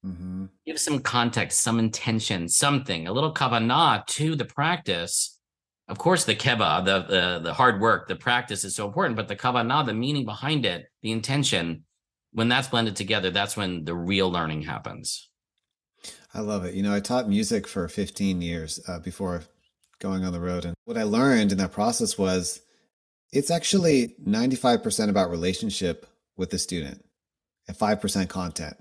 [0.05, 0.47] Mm-hmm.
[0.67, 5.39] Give some context, some intention, something, a little kavanah to the practice.
[5.89, 9.29] Of course, the keva, the, the the hard work, the practice is so important, but
[9.29, 11.85] the kavanah, the meaning behind it, the intention,
[12.33, 15.29] when that's blended together, that's when the real learning happens.
[16.33, 16.75] I love it.
[16.75, 19.43] You know, I taught music for 15 years uh, before
[19.99, 20.65] going on the road.
[20.65, 22.63] And what I learned in that process was
[23.33, 27.05] it's actually 95% about relationship with the student
[27.69, 28.77] and 5% content.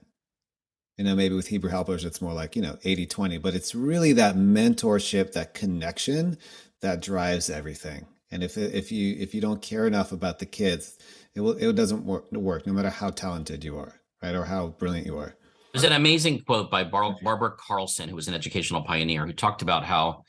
[1.00, 3.74] You know, maybe with Hebrew helpers, it's more like, you know, 80 20, but it's
[3.74, 6.38] really that mentorship, that connection
[6.82, 8.06] that drives everything.
[8.32, 10.98] And if, if you, if you don't care enough about the kids,
[11.36, 14.36] it will, it doesn't work, work no matter how talented you are, right?
[14.36, 15.38] Or how brilliant you are.
[15.74, 19.62] There's an amazing quote by Bar- Barbara Carlson, who was an educational pioneer, who talked
[19.62, 20.24] about how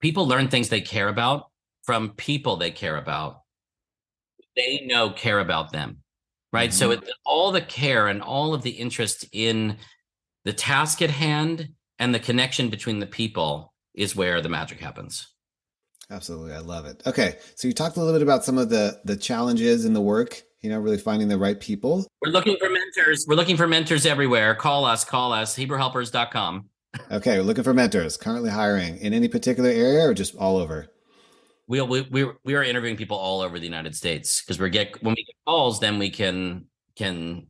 [0.00, 1.50] people learn things they care about
[1.82, 3.40] from people they care about.
[4.54, 5.98] They know care about them,
[6.52, 6.70] right?
[6.70, 6.78] Mm-hmm.
[6.78, 9.78] So it, all the care and all of the interest in
[10.44, 15.28] the task at hand and the connection between the people is where the magic happens.
[16.10, 17.02] Absolutely, I love it.
[17.06, 20.02] Okay, so you talked a little bit about some of the the challenges in the
[20.02, 22.06] work you know, really finding the right people.
[22.22, 23.26] We're looking for mentors.
[23.28, 24.54] We're looking for mentors everywhere.
[24.54, 26.70] Call us, call us, HebrewHelpers.com.
[27.10, 28.16] okay, we're looking for mentors.
[28.16, 30.86] Currently hiring in any particular area or just all over?
[31.66, 35.02] We we we we are interviewing people all over the United States because we get
[35.02, 36.64] when we get calls, then we can
[36.96, 37.46] can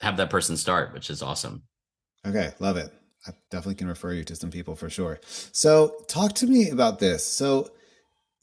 [0.00, 1.62] have that person start, which is awesome.
[2.26, 2.92] Okay, love it.
[3.26, 5.20] I definitely can refer you to some people for sure.
[5.52, 7.26] So, talk to me about this.
[7.26, 7.70] So,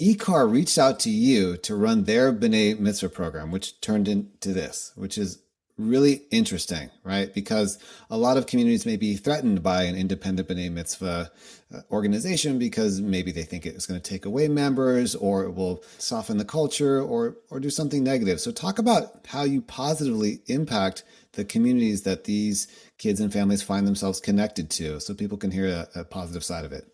[0.02, 4.92] IKAR reached out to you to run their B'nai Mitzvah program, which turned into this,
[4.96, 5.40] which is
[5.78, 7.34] really interesting, right?
[7.34, 11.32] Because a lot of communities may be threatened by an independent B'nai Mitzvah
[11.74, 15.84] uh, organization because maybe they think it's going to take away members or it will
[15.98, 18.40] soften the culture or, or do something negative.
[18.40, 22.68] So talk about how you positively impact the communities that these
[23.04, 26.64] kids and families find themselves connected to so people can hear a, a positive side
[26.64, 26.86] of it.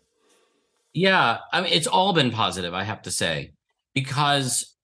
[0.92, 3.52] Yeah, I mean, it's all been positive, I have to say,
[3.94, 4.74] because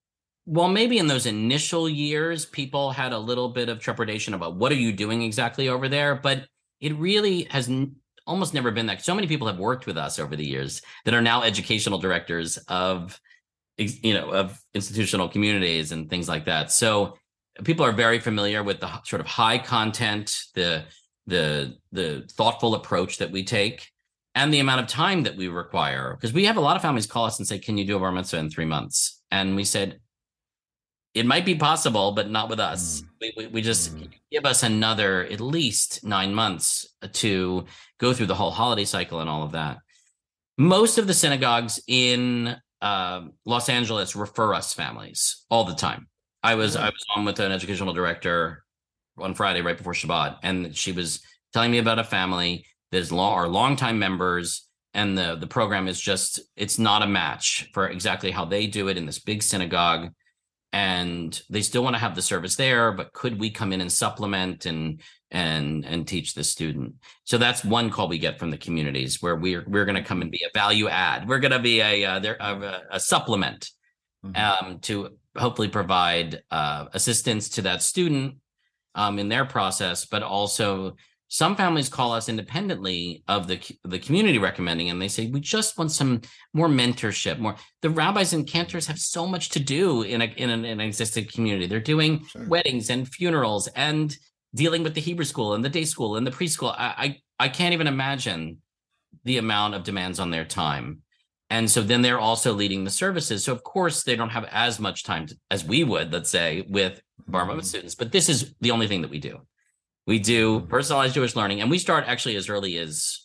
[0.47, 4.71] well, maybe in those initial years, people had a little bit of trepidation about what
[4.71, 6.47] are you doing exactly over there, but
[6.81, 7.97] it really has n-
[8.29, 9.03] almost never been that.
[9.03, 12.59] So many people have worked with us over the years that are now educational directors
[12.69, 13.21] of,
[13.77, 16.71] you know, of institutional communities and things like that.
[16.71, 17.17] So
[17.65, 20.85] people are very familiar with the sort of high content, the
[21.27, 23.91] the the thoughtful approach that we take
[24.37, 26.15] and the amount of time that we require.
[26.15, 27.99] Because we have a lot of families call us and say, Can you do a
[27.99, 29.21] bar mitzvah in three months?
[29.31, 29.99] And we said,
[31.15, 33.01] It might be possible, but not with us.
[33.01, 33.07] Mm.
[33.21, 34.09] We, we, we, just mm.
[34.31, 37.65] give us another at least nine months to
[37.99, 39.79] go through the whole holiday cycle and all of that.
[40.59, 46.09] Most of the synagogues in uh, Los Angeles refer us families all the time.
[46.43, 48.66] I was I was on with an educational director
[49.19, 51.21] on Friday right before Shabbat, and she was
[51.53, 55.87] telling me about a family that is long, are longtime members and the the program
[55.87, 59.43] is just it's not a match for exactly how they do it in this big
[59.43, 60.11] synagogue
[60.73, 63.93] and they still want to have the service there but could we come in and
[63.93, 65.01] supplement and
[65.31, 69.37] and and teach the student so that's one call we get from the communities where
[69.37, 72.05] we're we're going to come and be a value add we're going to be a
[72.05, 73.71] uh, there a, a, supplement
[74.25, 74.67] mm-hmm.
[74.67, 78.37] um, to hopefully provide uh, assistance to that student
[78.97, 80.97] um, in their process but also
[81.29, 85.77] some families call us independently of the the community recommending and they say we just
[85.77, 86.21] want some
[86.53, 90.51] more mentorship more the rabbis and cantors have so much to do in a in
[90.51, 91.67] an, an existing community.
[91.67, 92.47] They're doing sure.
[92.49, 94.17] weddings and funerals and
[94.55, 96.75] dealing with the hebrew school and the day school and the preschool.
[96.77, 96.95] I,
[97.39, 98.59] I i can't even imagine
[99.25, 101.03] the amount of demands on their time.
[101.49, 103.45] And so then they're also leading the services.
[103.45, 106.65] So of course they don't have as much time to, as we would let's say
[106.69, 107.67] with bar mitzvah mm-hmm.
[107.67, 109.41] students but this is the only thing that we do
[110.07, 113.23] we do personalized Jewish learning, and we start actually as early as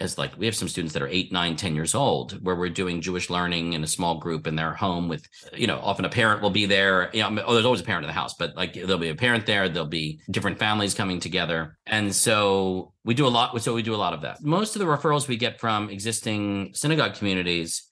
[0.00, 2.68] as like we have some students that are eight, nine, ten years old, where we're
[2.68, 6.08] doing Jewish learning in a small group in their home with, you know, often a
[6.08, 7.08] parent will be there.
[7.12, 9.14] You know, oh, there's always a parent in the house, but like there'll be a
[9.14, 11.78] parent there, there'll be different families coming together.
[11.86, 13.60] And so we do a lot.
[13.62, 14.42] So we do a lot of that.
[14.42, 17.88] Most of the referrals we get from existing synagogue communities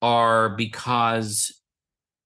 [0.00, 1.60] are because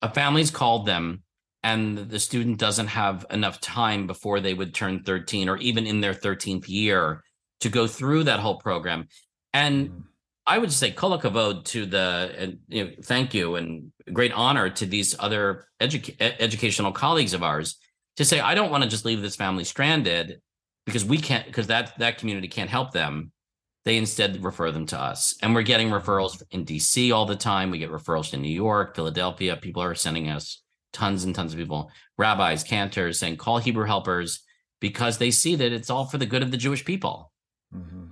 [0.01, 1.24] a family's called them
[1.65, 6.01] and the student doesn't have enough time before they would turn 13 or even in
[6.01, 7.25] their 13th year
[7.61, 9.09] to go through that whole program.
[9.53, 10.01] And mm-hmm.
[10.47, 14.69] i would say kol hakavod to the and you know, thank you and great honor
[14.69, 17.77] to these other edu- educational colleagues of ours
[18.17, 20.41] to say i don't want to just leave this family stranded
[20.87, 23.33] because we can't because that that community can't help them.
[23.85, 25.37] They instead refer them to us.
[25.43, 27.71] And we're getting referrals in dc all the time.
[27.71, 29.57] We get referrals in new york philadelphia.
[29.57, 30.64] People are sending us
[30.95, 34.41] tons and tons of people, rabbis, cantors, saying call Hebrew helpers
[34.81, 37.33] because they see that it's all for the good of the Jewish people.
[37.75, 38.05] Mm-hmm.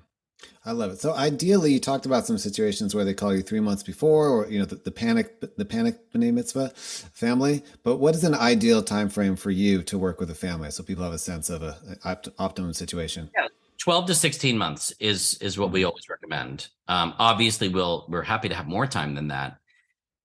[0.64, 1.00] I love it.
[1.00, 4.48] So ideally, you talked about some situations where they call you three months before, or
[4.48, 7.64] you know, the, the panic, the panic b'nai mitzvah family.
[7.82, 10.84] But what is an ideal time frame for you to work with a family, so
[10.84, 13.30] people have a sense of a, opt- optimum situation?
[13.36, 13.48] Yeah.
[13.78, 15.88] 12 to 16 months is is what we mm-hmm.
[15.88, 16.68] always recommend.
[16.86, 19.58] Um, obviously, we'll we're happy to have more time than that,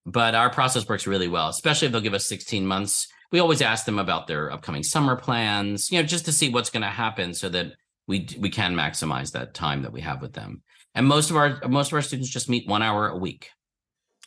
[0.07, 3.07] but our process works really well, especially if they'll give us 16 months.
[3.29, 6.69] We always ask them about their upcoming summer plans, you know, just to see what's
[6.69, 7.73] going to happen so that
[8.07, 10.63] we we can maximize that time that we have with them.
[10.95, 13.49] And most of our most of our students just meet one hour a week.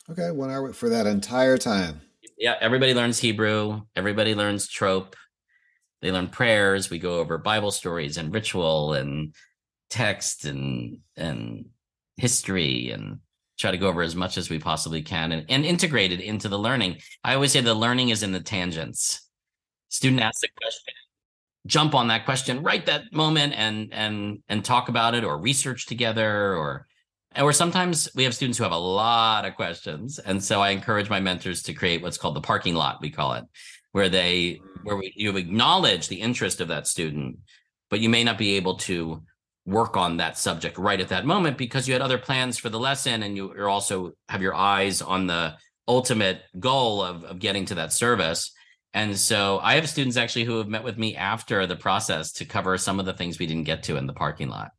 [0.07, 2.01] Okay, one hour for that entire time.
[2.37, 3.81] Yeah, everybody learns Hebrew.
[3.95, 5.15] Everybody learns trope.
[6.03, 6.91] They learn prayers.
[6.91, 9.33] We go over Bible stories and ritual and
[9.89, 11.65] text and and
[12.17, 13.17] history and
[13.61, 16.49] try to go over as much as we possibly can and, and integrate it into
[16.49, 16.97] the learning.
[17.23, 19.27] I always say the learning is in the tangents.
[19.89, 20.93] Student asks a question,
[21.67, 25.85] jump on that question right that moment and and and talk about it or research
[25.85, 26.87] together or
[27.39, 31.09] or sometimes we have students who have a lot of questions and so i encourage
[31.09, 33.43] my mentors to create what's called the parking lot we call it
[33.91, 37.37] where they where we, you acknowledge the interest of that student
[37.91, 39.21] but you may not be able to
[39.65, 42.79] work on that subject right at that moment because you had other plans for the
[42.79, 45.55] lesson and you, are also have your eyes on the
[45.87, 48.51] ultimate goal of, of getting to that service
[48.93, 52.45] and so I have students actually who have met with me after the process to
[52.45, 54.71] cover some of the things we didn't get to in the parking lot.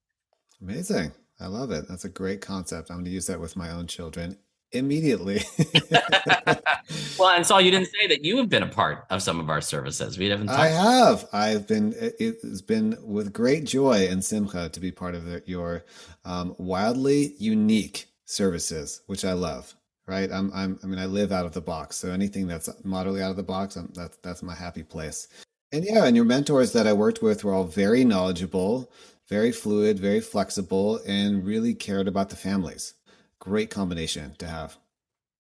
[0.61, 1.13] Amazing.
[1.41, 1.87] I love it.
[1.89, 2.91] That's a great concept.
[2.91, 4.39] I'm going to use that with my own children
[4.73, 5.43] immediately.
[7.19, 9.51] well, and so you didn't say that you have been a part of some of
[9.51, 10.19] our services.
[10.19, 10.51] We haven't.
[10.51, 11.29] I have.
[11.33, 11.95] I've been.
[11.99, 15.85] It's been with great joy and simcha to be part of the, your
[16.25, 19.75] um, wildly unique services, which I love
[20.07, 20.31] right?
[20.33, 21.97] I'm, I'm, I mean, I live out of the box.
[21.97, 25.29] So anything that's moderately out of the box, I'm, that's, that's my happy place.
[25.73, 28.93] And yeah, and your mentors that I worked with were all very knowledgeable,
[29.29, 32.95] very fluid, very flexible, and really cared about the families.
[33.43, 34.79] Great combination to have.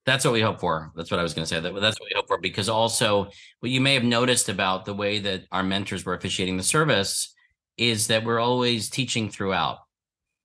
[0.04, 0.90] That's what we hope for.
[0.96, 1.60] That's what I was going to say.
[1.60, 3.30] That, that's what we hope for because also
[3.60, 7.32] what you may have noticed about the way that our mentors were officiating the service
[7.76, 9.78] is that we're always teaching throughout,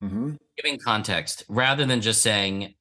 [0.03, 0.33] mm-hmm.
[0.55, 2.75] giving context rather than just saying,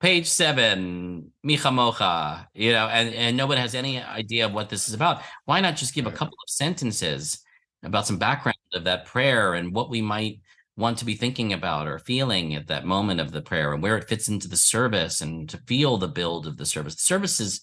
[0.00, 4.86] page seven, Mi Chamocha, you know, and, and nobody has any idea of what this
[4.86, 5.22] is about.
[5.46, 7.40] Why not just give a couple of sentences
[7.82, 10.42] about some background of that prayer and what we might
[10.78, 13.98] want to be thinking about or feeling at that moment of the prayer and where
[13.98, 16.94] it fits into the service and to feel the build of the service.
[16.94, 17.62] The services,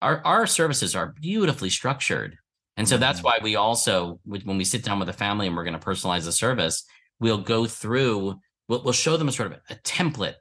[0.00, 2.38] our, our services are beautifully structured.
[2.78, 3.26] And so that's mm-hmm.
[3.26, 6.24] why we also, when we sit down with a family and we're going to personalize
[6.24, 6.84] the service,
[7.20, 10.36] we'll go through, we'll, we'll show them a sort of a template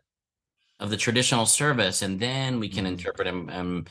[0.79, 2.89] of the traditional service, and then we can mm.
[2.89, 3.89] interpret and and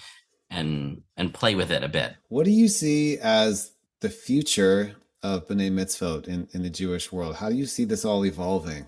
[0.48, 2.14] and, and play with it a bit.
[2.28, 7.36] What do you see as the future of B'nai Mitzvot in, in the Jewish world?
[7.36, 8.86] How do you see this all evolving,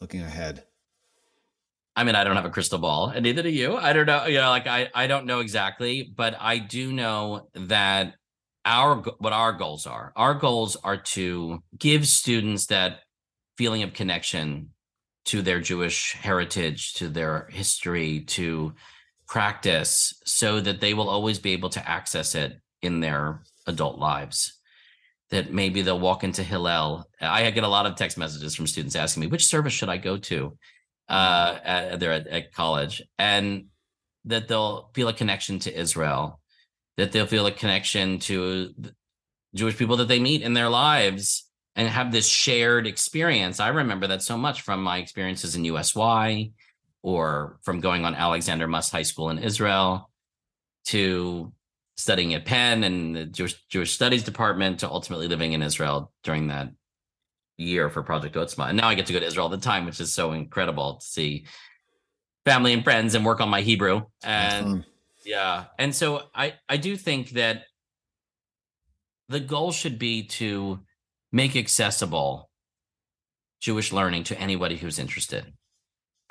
[0.00, 0.64] looking ahead?
[1.94, 3.76] I mean, I don't have a crystal ball, and neither do you.
[3.76, 7.48] I don't know, you know, like I, I don't know exactly, but I do know
[7.54, 8.14] that
[8.64, 10.12] our what our goals are.
[10.16, 13.00] Our goals are to give students that
[13.58, 14.70] feeling of connection
[15.26, 18.72] to their Jewish heritage, to their history, to
[19.26, 24.58] practice, so that they will always be able to access it in their adult lives.
[25.32, 27.08] That maybe they'll walk into Hillel.
[27.20, 29.96] I get a lot of text messages from students asking me, which service should I
[29.96, 30.56] go to?
[31.08, 33.66] Uh, at, they're at, at college, and
[34.26, 36.40] that they'll feel a connection to Israel,
[36.96, 38.72] that they'll feel a connection to
[39.54, 43.58] Jewish people that they meet in their lives, and have this shared experience.
[43.58, 46.52] I remember that so much from my experiences in USY
[47.02, 50.10] or from going on Alexander Muss High School in Israel
[50.86, 51.52] to
[51.96, 56.48] studying at Penn and the Jewish Jewish Studies department to ultimately living in Israel during
[56.48, 56.70] that
[57.56, 58.68] year for Project Otzma.
[58.68, 60.96] And now I get to go to Israel all the time, which is so incredible
[60.96, 61.46] to see
[62.44, 64.02] family and friends and work on my Hebrew.
[64.22, 64.84] And
[65.24, 65.64] yeah.
[65.78, 67.64] And so I I do think that
[69.28, 70.80] the goal should be to
[71.30, 72.50] make accessible
[73.60, 75.52] Jewish learning to anybody who's interested.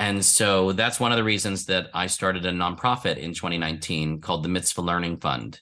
[0.01, 4.41] And so that's one of the reasons that I started a nonprofit in 2019 called
[4.41, 5.61] the Mitzvah Learning Fund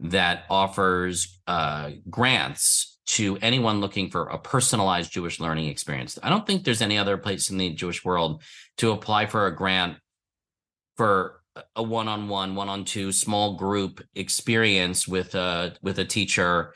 [0.00, 6.18] that offers uh, grants to anyone looking for a personalized Jewish learning experience.
[6.22, 8.42] I don't think there's any other place in the Jewish world
[8.78, 9.98] to apply for a grant
[10.96, 11.42] for
[11.76, 16.72] a one-on-one, one-on-two small group experience with a with a teacher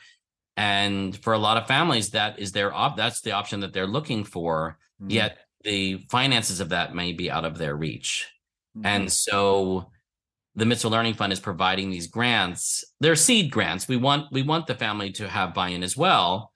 [0.55, 3.87] and for a lot of families that is their op that's the option that they're
[3.87, 5.09] looking for mm-hmm.
[5.09, 8.27] yet the finances of that may be out of their reach
[8.77, 8.85] mm-hmm.
[8.85, 9.89] and so
[10.55, 14.67] the mitzvah learning fund is providing these grants they're seed grants we want we want
[14.67, 16.51] the family to have buy-in as well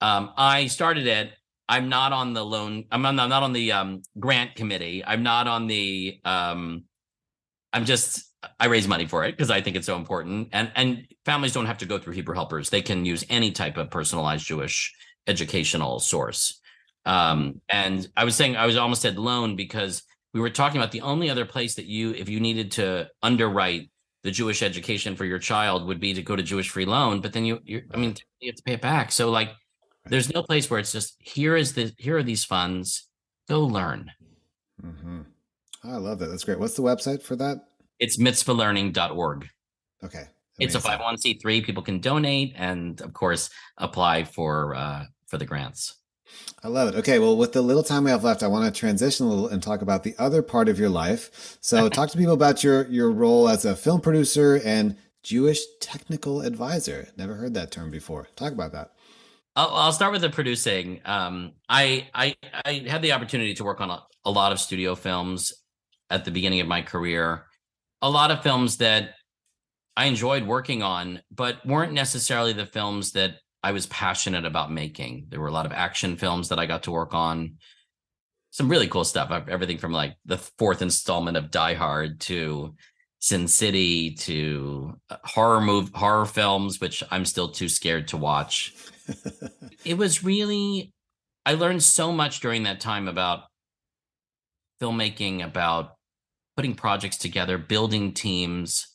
[0.00, 1.32] um, i started it
[1.68, 5.22] i'm not on the loan i'm not, I'm not on the um, grant committee i'm
[5.22, 6.84] not on the um,
[7.72, 8.26] i'm just
[8.60, 10.48] I raise money for it because I think it's so important.
[10.52, 12.70] And and families don't have to go through Hebrew helpers.
[12.70, 14.94] They can use any type of personalized Jewish
[15.26, 16.60] educational source.
[17.06, 20.02] Um, and I was saying I was almost at loan because
[20.34, 23.90] we were talking about the only other place that you, if you needed to underwrite
[24.24, 27.20] the Jewish education for your child, would be to go to Jewish free loan.
[27.20, 29.12] But then you, you I mean, you have to pay it back.
[29.12, 29.50] So like,
[30.04, 33.08] There's no place where it's just here is the here are these funds.
[33.48, 34.10] Go learn.
[34.84, 35.20] Mm-hmm.
[35.84, 36.26] Oh, I love that.
[36.26, 36.58] That's great.
[36.58, 37.58] What's the website for that?
[38.00, 39.48] It's mitzvahlearning.org.
[40.04, 40.24] Okay.
[40.58, 41.64] It's a 501c3.
[41.64, 45.96] People can donate and, of course, apply for uh, for the grants.
[46.62, 46.98] I love it.
[46.98, 49.48] Okay, well, with the little time we have left, I want to transition a little
[49.48, 51.58] and talk about the other part of your life.
[51.60, 56.40] So, talk to people about your your role as a film producer and Jewish technical
[56.40, 57.08] advisor.
[57.16, 58.28] Never heard that term before.
[58.36, 58.92] Talk about that.
[59.56, 61.00] I'll, I'll start with the producing.
[61.04, 64.94] Um, I, I I had the opportunity to work on a, a lot of studio
[64.94, 65.52] films
[66.10, 67.46] at the beginning of my career.
[68.02, 69.14] A lot of films that
[69.96, 75.26] I enjoyed working on, but weren't necessarily the films that I was passionate about making.
[75.28, 77.56] There were a lot of action films that I got to work on.
[78.50, 79.30] Some really cool stuff.
[79.48, 82.74] Everything from like the fourth installment of Die Hard to
[83.18, 88.74] Sin City to uh, horror move horror films, which I'm still too scared to watch.
[89.84, 90.92] it was really
[91.46, 93.44] I learned so much during that time about
[94.80, 95.94] filmmaking, about
[96.56, 98.88] putting projects together, building teams.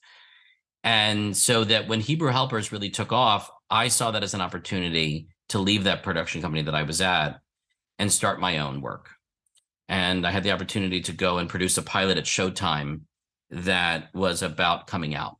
[0.83, 5.27] And so that when Hebrew Helpers really took off, I saw that as an opportunity
[5.49, 7.39] to leave that production company that I was at
[7.97, 9.09] and start my own work.
[9.87, 13.01] And I had the opportunity to go and produce a pilot at Showtime
[13.49, 15.37] that was about coming out.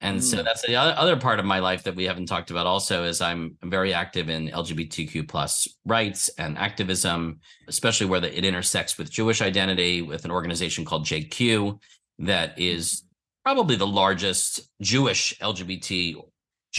[0.00, 0.22] And mm.
[0.22, 3.20] so that's the other part of my life that we haven't talked about also is
[3.20, 9.10] I'm very active in LGBTQ plus rights and activism, especially where the, it intersects with
[9.10, 11.78] Jewish identity with an organization called JQ
[12.20, 13.02] that is
[13.44, 16.16] probably the largest Jewish LGBT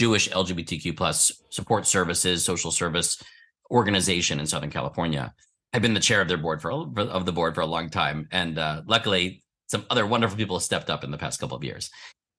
[0.00, 3.22] Jewish LGBTQ plus support services, social service
[3.70, 5.34] organization in Southern California.
[5.74, 8.26] I've been the chair of their board for of the board for a long time,
[8.32, 11.62] and uh, luckily, some other wonderful people have stepped up in the past couple of
[11.62, 11.90] years.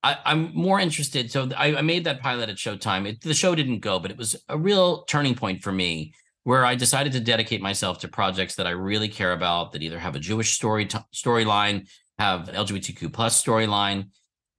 [0.01, 1.32] I, am more interested.
[1.32, 3.07] So I, I, made that pilot at Showtime.
[3.07, 6.66] It, the show didn't go, but it was a real turning point for me where
[6.66, 10.16] I decided to dedicate myself to projects that I really care about that either have
[10.16, 11.88] a Jewish story t- storyline,
[12.18, 14.09] have LGBTQ plus storyline,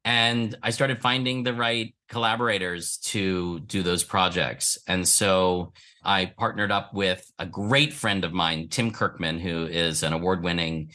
[0.05, 4.79] and I started finding the right collaborators to do those projects.
[4.87, 5.73] And so
[6.05, 10.93] I partnered up with a great friend of mine, Tim Kirkman, who is an award-winning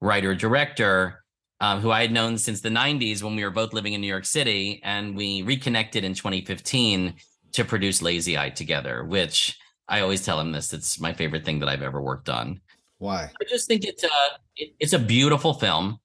[0.00, 1.20] writer director
[1.60, 4.06] um, who I had known since the 90s when we were both living in New
[4.06, 4.80] York City.
[4.82, 7.14] And we reconnected in 2015
[7.52, 10.72] to produce Lazy Eye together, which I always tell him this.
[10.72, 12.60] It's my favorite thing that I've ever worked on.
[12.98, 13.24] Why?
[13.40, 14.08] I just think it's a,
[14.56, 15.98] it, it's a beautiful film.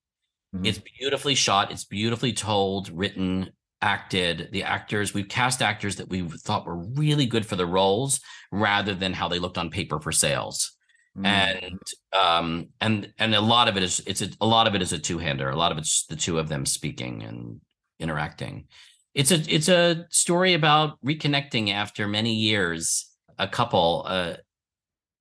[0.56, 0.66] Mm-hmm.
[0.66, 1.72] It's beautifully shot.
[1.72, 3.52] It's beautifully told, written,
[3.82, 4.50] acted.
[4.52, 8.96] The actors, we've cast actors that we thought were really good for the roles rather
[8.96, 10.72] than how they looked on paper for sales.
[11.18, 11.26] Mm.
[11.26, 11.82] And
[12.12, 14.92] um and and a lot of it is it's a, a lot of it is
[14.92, 15.50] a two-hander.
[15.50, 17.62] A lot of it's the two of them speaking and
[18.00, 18.68] interacting.
[19.14, 23.10] It's a it's a story about reconnecting after many years.
[23.38, 24.36] A couple, uh,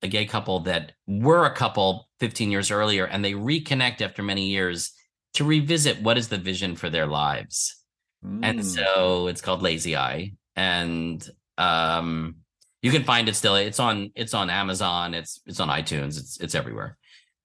[0.03, 4.47] a gay couple that were a couple 15 years earlier, and they reconnect after many
[4.47, 4.93] years
[5.35, 7.77] to revisit what is the vision for their lives.
[8.25, 8.41] Mm.
[8.43, 11.29] And so it's called Lazy Eye, and
[11.59, 12.37] um
[12.85, 13.55] you can find it still.
[13.57, 15.15] It's on it's on Amazon.
[15.15, 16.19] It's it's on iTunes.
[16.19, 16.99] It's it's everywhere.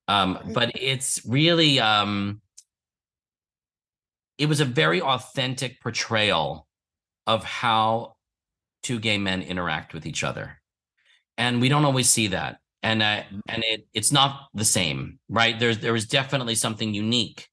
[0.10, 2.42] Um, but it's really um,
[4.40, 6.68] it was a very authentic portrayal
[7.28, 8.16] of how
[8.82, 10.60] two gay men interact with each other,
[11.38, 12.58] and we don't always see that.
[12.82, 15.60] And uh, and it it's not the same, right?
[15.60, 17.48] There's there was definitely something unique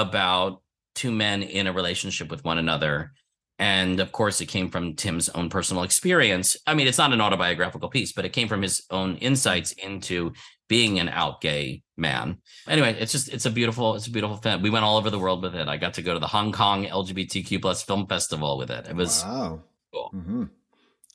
[0.00, 0.62] about
[0.94, 3.12] two men in a relationship with one another
[3.58, 6.56] and of course, it came from Tim's own personal experience.
[6.66, 10.32] I mean, it's not an autobiographical piece, but it came from his own insights into
[10.68, 12.38] being an out gay man.
[12.68, 14.62] Anyway, it's just it's a beautiful it's a beautiful film.
[14.62, 15.66] We went all over the world with it.
[15.66, 18.86] I got to go to the Hong Kong LGBTQ plus film festival with it.
[18.88, 19.60] It was wow.
[19.92, 20.12] cool.
[20.14, 20.44] Mm-hmm.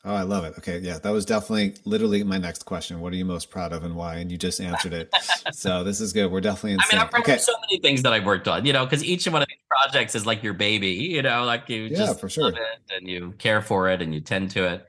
[0.05, 0.57] Oh, I love it.
[0.57, 2.99] Okay, yeah, that was definitely literally my next question.
[2.99, 4.15] What are you most proud of and why?
[4.15, 5.09] And you just answered it.
[5.53, 6.29] so this is good.
[6.29, 6.81] We're definitely in.
[6.81, 7.35] I mean, I'm proud okay.
[7.35, 8.65] of so many things that I've worked on.
[8.65, 10.91] You know, because each one of these projects is like your baby.
[10.91, 12.45] You know, like you yeah, just for sure.
[12.45, 14.85] love it and you care for it and you tend to it.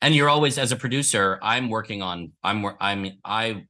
[0.00, 2.32] And you're always, as a producer, I'm working on.
[2.42, 2.64] I'm.
[2.80, 3.10] I'm.
[3.22, 3.66] I.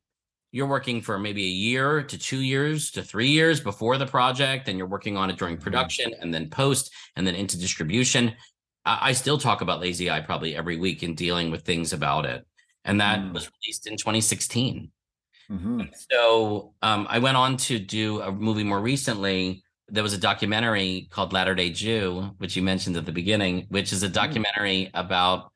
[0.53, 4.68] You're working for maybe a year to two years to three years before the project,
[4.68, 5.64] and you're working on it during mm-hmm.
[5.64, 6.22] production mm-hmm.
[6.22, 8.32] and then post and then into distribution.
[8.87, 12.47] I, still talk about Lazy Eye probably every week in dealing with things about it.
[12.85, 13.32] And that mm.
[13.32, 14.91] was released in 2016.
[15.51, 15.82] Mm-hmm.
[16.11, 19.62] So um, I went on to do a movie more recently.
[19.89, 23.93] There was a documentary called Latter Day Jew, which you mentioned at the beginning, which
[23.93, 24.12] is a mm.
[24.12, 24.91] documentary mm.
[24.95, 25.51] about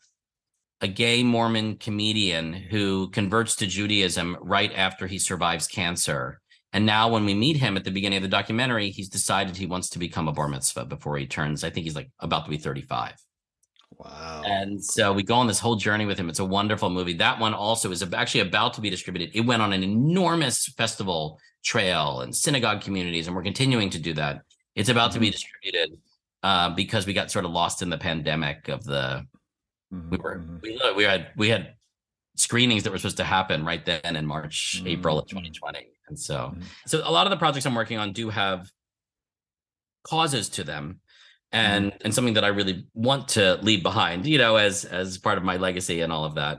[0.80, 6.40] a gay Mormon comedian who converts to Judaism right after he survives cancer.
[6.72, 9.66] And now, when we meet him at the beginning of the documentary, he's decided he
[9.66, 11.64] wants to become a bar mitzvah before he turns.
[11.64, 13.14] I think he's like about to be thirty-five.
[13.96, 14.42] Wow.
[14.46, 16.28] And so we go on this whole journey with him.
[16.28, 17.14] It's a wonderful movie.
[17.14, 19.30] That one also is actually about to be distributed.
[19.34, 24.12] It went on an enormous festival trail and synagogue communities, and we're continuing to do
[24.14, 24.42] that.
[24.76, 25.14] It's about mm-hmm.
[25.14, 25.32] to be mm-hmm.
[25.32, 25.98] distributed
[26.42, 29.26] uh, because we got sort of lost in the pandemic of the.
[29.92, 30.10] Mm-hmm.
[30.10, 30.58] We were mm-hmm.
[30.62, 31.74] we we had we had
[32.38, 34.88] screenings that were supposed to happen right then in March, mm-hmm.
[34.88, 36.54] April of 2020, and so
[36.86, 38.70] so a lot of the projects I'm working on do have
[40.04, 41.00] causes to them
[41.52, 45.38] and and something that I really want to leave behind, you know, as as part
[45.38, 46.58] of my legacy and all of that.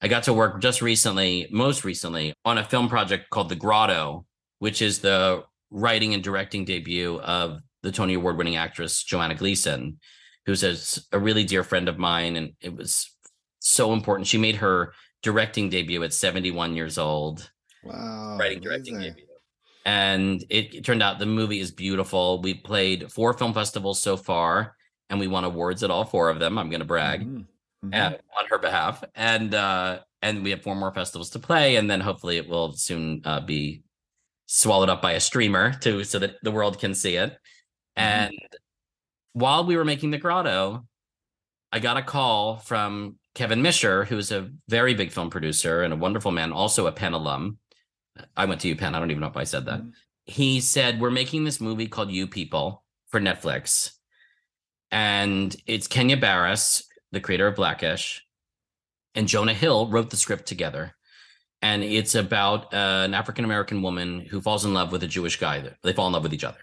[0.00, 4.26] I got to work just recently, most recently, on a film project called The Grotto,
[4.60, 9.98] which is the writing and directing debut of the Tony Award winning actress Joanna Gleason,
[10.46, 10.76] who's a,
[11.16, 12.36] a really dear friend of mine.
[12.36, 13.12] And it was
[13.58, 14.28] so important.
[14.28, 14.92] She made her
[15.22, 17.50] directing debut at 71 years old.
[17.84, 18.36] Wow.
[18.38, 19.28] Writing, directing debut
[19.88, 22.42] and it, it, turned out the movie is beautiful.
[22.42, 24.76] We played four film festivals so far,
[25.08, 26.58] and we won awards at all four of them.
[26.58, 27.88] I'm going to brag mm-hmm.
[27.88, 28.14] Mm-hmm.
[28.14, 32.00] on her behalf, and uh, and we have four more festivals to play, and then
[32.00, 33.82] hopefully it will soon uh, be
[34.44, 37.30] swallowed up by a streamer too, so that the world can see it.
[37.30, 38.02] Mm-hmm.
[38.02, 38.38] And
[39.32, 40.84] while we were making the grotto,
[41.72, 45.96] I got a call from Kevin Misher, who's a very big film producer and a
[45.96, 47.58] wonderful man, also a Penn alum
[48.36, 48.94] I went to UPenn.
[48.94, 49.78] I don't even know if I said that.
[49.78, 49.90] Mm-hmm.
[50.24, 53.92] He said, We're making this movie called You People for Netflix.
[54.90, 56.82] And it's Kenya Barris,
[57.12, 58.26] the creator of Blackish,
[59.14, 60.96] and Jonah Hill wrote the script together.
[61.60, 65.38] And it's about uh, an African American woman who falls in love with a Jewish
[65.38, 65.62] guy.
[65.84, 66.58] They fall in love with each other.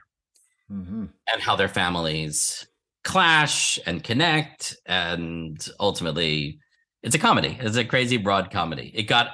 [0.70, 1.06] Mm-hmm.
[1.32, 2.68] And how their families
[3.06, 4.76] clash and connect.
[4.86, 6.60] And ultimately,
[7.06, 7.56] it's a comedy.
[7.62, 8.92] It's a crazy broad comedy.
[8.94, 9.28] It got,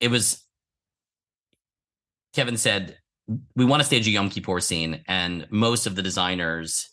[0.00, 0.44] it was
[2.34, 2.96] Kevin said,
[3.56, 6.88] we want to stage a Yom Kippur scene, and most of the designers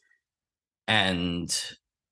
[0.87, 1.55] and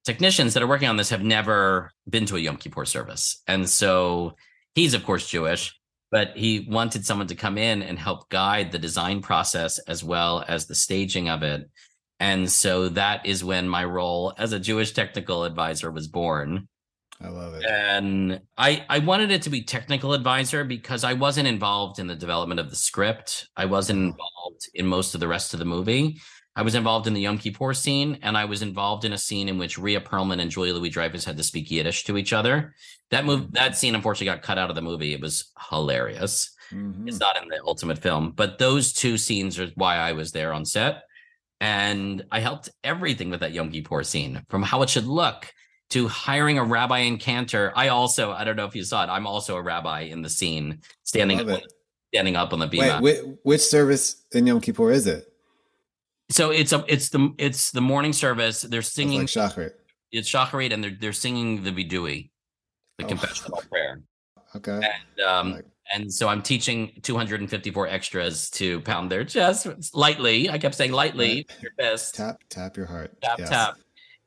[0.05, 3.41] technicians that are working on this have never been to a Yom Kippur service.
[3.47, 4.35] And so
[4.75, 5.75] he's, of course, Jewish,
[6.11, 10.43] but he wanted someone to come in and help guide the design process as well
[10.47, 11.69] as the staging of it.
[12.19, 16.67] And so that is when my role as a Jewish technical advisor was born.
[17.22, 17.65] I love it.
[17.65, 22.15] And I I wanted it to be technical advisor because I wasn't involved in the
[22.15, 23.47] development of the script.
[23.57, 24.11] I wasn't uh-huh.
[24.11, 26.20] involved in most of the rest of the movie.
[26.55, 29.47] I was involved in the Yom Kippur scene, and I was involved in a scene
[29.47, 32.74] in which Rhea Perlman and Julia Louis Dreyfus had to speak Yiddish to each other.
[33.11, 33.53] That move, mm-hmm.
[33.53, 35.13] that scene, unfortunately, got cut out of the movie.
[35.13, 36.53] It was hilarious.
[36.72, 37.07] Mm-hmm.
[37.07, 40.53] It's not in the ultimate film, but those two scenes are why I was there
[40.53, 41.03] on set,
[41.61, 45.53] and I helped everything with that Yom Kippur scene, from how it should look
[45.89, 47.73] to hiring a rabbi in Cantor.
[47.75, 50.29] I also, I don't know if you saw it, I'm also a rabbi in the
[50.29, 51.61] scene, standing up,
[52.13, 53.01] standing up on the bima.
[53.01, 55.25] Wait, which service in Yom Kippur is it?
[56.31, 58.61] So it's a it's the it's the morning service.
[58.61, 59.71] They're singing like Shacharit.
[60.11, 62.29] It's Shacharit, and they're they're singing the Vidui,
[62.99, 63.07] the oh.
[63.07, 64.01] confessional prayer.
[64.55, 64.73] Okay.
[64.73, 65.65] And um like.
[65.93, 70.51] and so I'm teaching 254 extras to pound their chest lightly.
[70.51, 71.61] I kept saying lightly, right.
[71.61, 72.13] your best.
[72.13, 73.19] Tap tap your heart.
[73.21, 73.49] Tap yes.
[73.49, 73.79] tap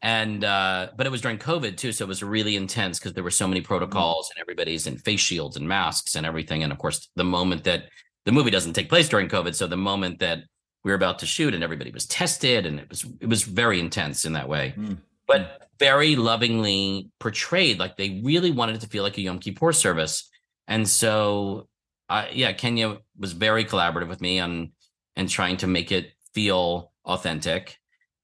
[0.02, 3.22] and uh, but it was during covid too so it was really intense because there
[3.22, 3.68] were so many mm-hmm.
[3.68, 6.62] protocols and everybody's in face shields and masks and everything.
[6.62, 7.84] And of course the moment that
[8.26, 10.40] the movie doesn't take place during covid so the moment that
[10.84, 13.78] we were about to shoot and everybody was tested and it was it was very
[13.78, 14.74] intense in that way.
[14.76, 14.98] Mm.
[15.26, 19.72] but very lovingly portrayed like they really wanted it to feel like a yom kippur
[19.72, 20.28] service.
[20.66, 21.68] And so
[22.08, 24.72] uh, yeah kenya was very collaborative with me on
[25.14, 27.78] and trying to make it feel authentic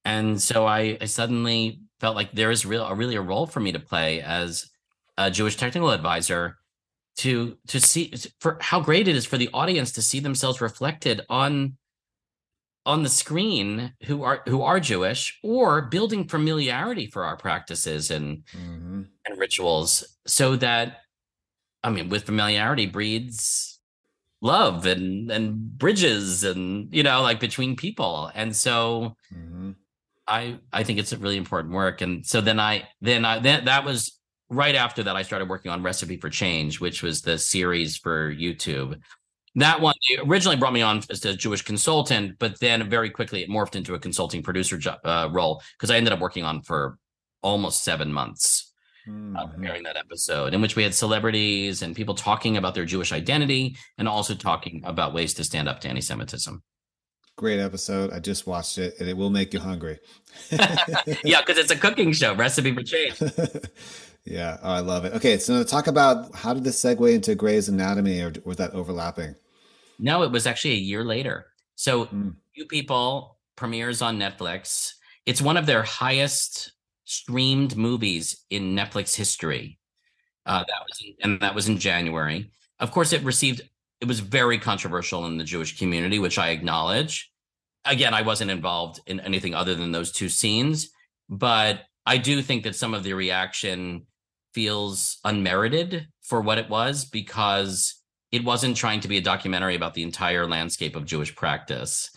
[0.09, 3.61] and so I, I suddenly felt like there is real a really a role for
[3.61, 4.71] me to play as
[5.19, 6.57] a Jewish technical advisor
[7.19, 11.21] to to see for how great it is for the audience to see themselves reflected
[11.29, 11.77] on
[12.87, 18.45] on the screen who are who are Jewish or building familiarity for our practices and
[18.57, 19.03] mm-hmm.
[19.27, 21.01] and rituals so that
[21.85, 23.79] I mean with familiarity breeds
[24.41, 29.73] love and and bridges and you know like between people and so mm-hmm.
[30.29, 32.01] I I think it's a really important work.
[32.03, 34.19] And so then I then I then that was
[34.51, 38.33] right after that I started working on Recipe for Change, which was the series for
[38.33, 39.01] YouTube.
[39.55, 43.49] That one originally brought me on as a Jewish consultant, but then very quickly it
[43.49, 46.99] morphed into a consulting producer job, uh, role because I ended up working on for
[47.43, 48.73] almost seven months
[49.09, 49.37] mm-hmm.
[49.37, 53.13] uh, preparing that episode, in which we had celebrities and people talking about their Jewish
[53.13, 56.63] identity and also talking about ways to stand up to anti-Semitism.
[57.39, 58.13] Great episode.
[58.13, 60.01] I just watched it and it will make you hungry.
[60.51, 63.15] yeah, because it's a cooking show, recipe for change.
[64.25, 65.13] yeah, oh, I love it.
[65.13, 69.37] Okay, so talk about how did this segue into Grey's Anatomy or was that overlapping?
[70.01, 71.47] No, it was actually a year later.
[71.77, 72.35] So mm.
[72.55, 74.95] You People premieres on Netflix.
[75.25, 76.73] It's one of their highest
[77.05, 79.79] streamed movies in Netflix history.
[80.45, 82.51] Uh, that was in, and that was in January.
[82.81, 83.63] Of course, it received
[84.01, 87.31] it was very controversial in the Jewish community, which I acknowledge.
[87.85, 90.91] Again, I wasn't involved in anything other than those two scenes,
[91.29, 94.07] but I do think that some of the reaction
[94.55, 97.95] feels unmerited for what it was because
[98.31, 102.11] it wasn't trying to be a documentary about the entire landscape of Jewish practice.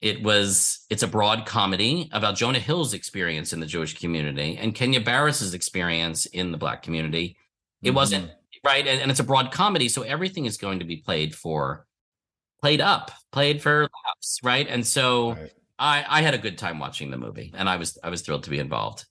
[0.00, 4.74] It was it's a broad comedy about Jonah Hill's experience in the Jewish community and
[4.74, 7.36] Kenya Barris's experience in the black community.
[7.82, 7.96] It mm-hmm.
[7.96, 8.30] wasn't
[8.68, 11.86] right and, and, it's a broad comedy so everything is going to be played for
[12.60, 14.66] played up, played for laughs, right?
[14.68, 15.52] And so right.
[15.78, 18.44] I I had a good time watching the movie and I was I was thrilled
[18.44, 19.06] to be involved.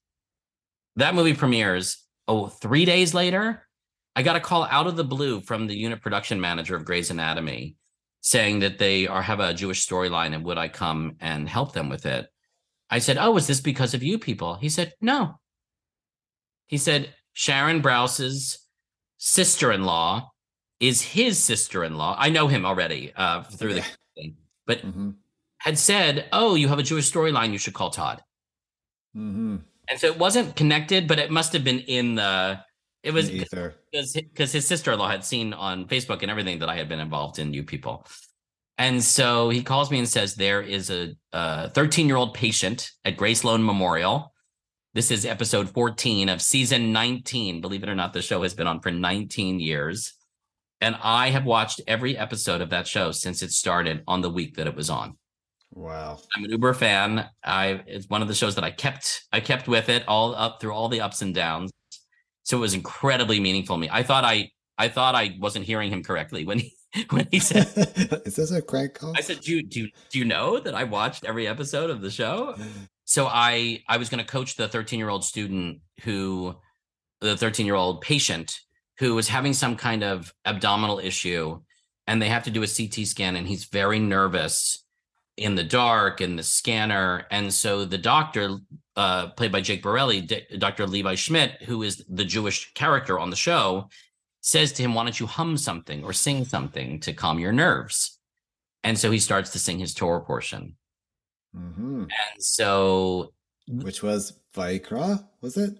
[0.95, 3.67] That movie premieres oh three days later
[4.15, 7.11] I got a call out of the blue from the unit production manager of Grey's
[7.11, 7.75] Anatomy
[8.21, 11.89] saying that they are have a Jewish storyline and would I come and help them
[11.89, 12.27] with it?
[12.89, 15.39] I said, "Oh, is this because of you people?" He said, "No."
[16.67, 17.81] He said, "Sharon
[19.27, 20.31] Brous' sister-in-law
[20.79, 22.15] is his sister-in-law.
[22.17, 25.11] I know him already uh, through the thing, but mm-hmm.
[25.59, 27.51] had said, "Oh, you have a Jewish storyline.
[27.51, 28.21] You should call Todd."
[29.15, 29.57] Mm-hmm.
[29.89, 32.59] And so it wasn't connected, but it must have been in the
[33.03, 36.69] it was because because his sister in law had seen on Facebook and everything that
[36.69, 38.05] I had been involved in You People,
[38.77, 43.17] and so he calls me and says there is a 13 year old patient at
[43.17, 44.33] Grey Sloan Memorial.
[44.97, 47.61] This is episode 14 of season 19.
[47.61, 50.15] Believe it or not, the show has been on for 19 years,
[50.81, 54.55] and I have watched every episode of that show since it started on the week
[54.55, 55.15] that it was on.
[55.69, 56.17] Wow.
[56.35, 57.29] I'm an Uber fan.
[57.43, 60.59] I it's one of the shows that I kept I kept with it all up
[60.59, 61.71] through all the ups and downs.
[62.41, 63.89] So it was incredibly meaningful to me.
[63.91, 66.73] I thought I I thought I wasn't hearing him correctly when he
[67.11, 67.67] when he said
[68.25, 69.13] Is this a crank call?
[69.15, 72.01] I said, do you, do, you, do you know that I watched every episode of
[72.01, 72.55] the show?
[73.07, 76.55] So I I was going to coach the 13 year old student who
[77.21, 78.59] the 13 year old patient
[78.99, 81.61] who was having some kind of abdominal issue
[82.05, 84.83] and they have to do a CT scan and he's very nervous
[85.37, 88.57] in the dark in the scanner and so the doctor
[88.97, 90.87] uh, played by Jake Borelli, D- Dr.
[90.87, 93.89] Levi Schmidt, who is the Jewish character on the show,
[94.41, 98.19] says to him, Why don't you hum something or sing something to calm your nerves?
[98.83, 100.75] And so he starts to sing his Torah portion.
[101.57, 102.01] Mm-hmm.
[102.03, 103.33] And so.
[103.67, 105.77] Which was Vayikra, was it?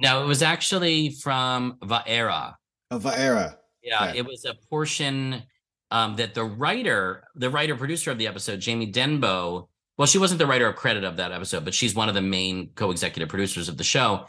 [0.00, 2.54] No, it was actually from Vaera.
[2.90, 3.56] Oh, Vaera.
[3.82, 5.42] Yeah, it was a portion
[5.90, 10.38] um, that the writer, the writer producer of the episode, Jamie Denbo, well, she wasn't
[10.38, 13.68] the writer of credit of that episode, but she's one of the main co-executive producers
[13.68, 14.26] of the show.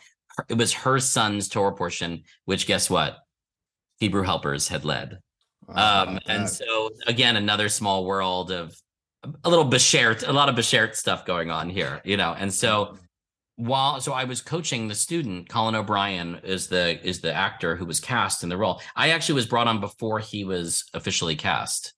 [0.49, 3.17] It was her son's Torah portion, which guess what?
[3.99, 5.19] Hebrew helpers had led.
[5.67, 8.75] Wow, um, and so again, another small world of
[9.43, 12.35] a little Beshert, a lot of Beshert stuff going on here, you know.
[12.37, 13.67] And so mm-hmm.
[13.67, 17.85] while so I was coaching the student, Colin O'Brien is the is the actor who
[17.85, 18.81] was cast in the role.
[18.95, 21.93] I actually was brought on before he was officially cast.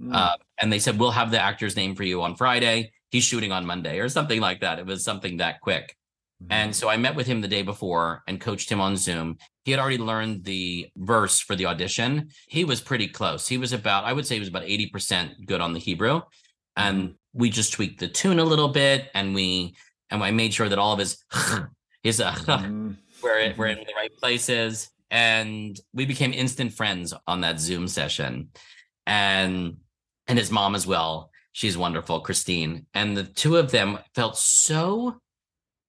[0.00, 0.14] Mm.
[0.14, 3.52] Uh, and they said, We'll have the actor's name for you on Friday he's shooting
[3.52, 4.78] on Monday or something like that.
[4.78, 5.96] It was something that quick.
[6.42, 6.52] Mm-hmm.
[6.52, 9.38] And so I met with him the day before and coached him on Zoom.
[9.64, 12.30] He had already learned the verse for the audition.
[12.48, 13.48] He was pretty close.
[13.48, 16.22] He was about, I would say he was about 80% good on the Hebrew.
[16.78, 17.12] And mm-hmm.
[17.34, 19.74] we just tweaked the tune a little bit and we
[20.10, 21.22] and I made sure that all of his
[22.02, 22.92] his uh, mm-hmm.
[23.22, 24.90] were, were in the right places.
[25.10, 28.50] And we became instant friends on that Zoom session.
[29.06, 29.76] And
[30.26, 32.86] and his mom as well She's wonderful, Christine.
[32.94, 35.16] And the two of them felt so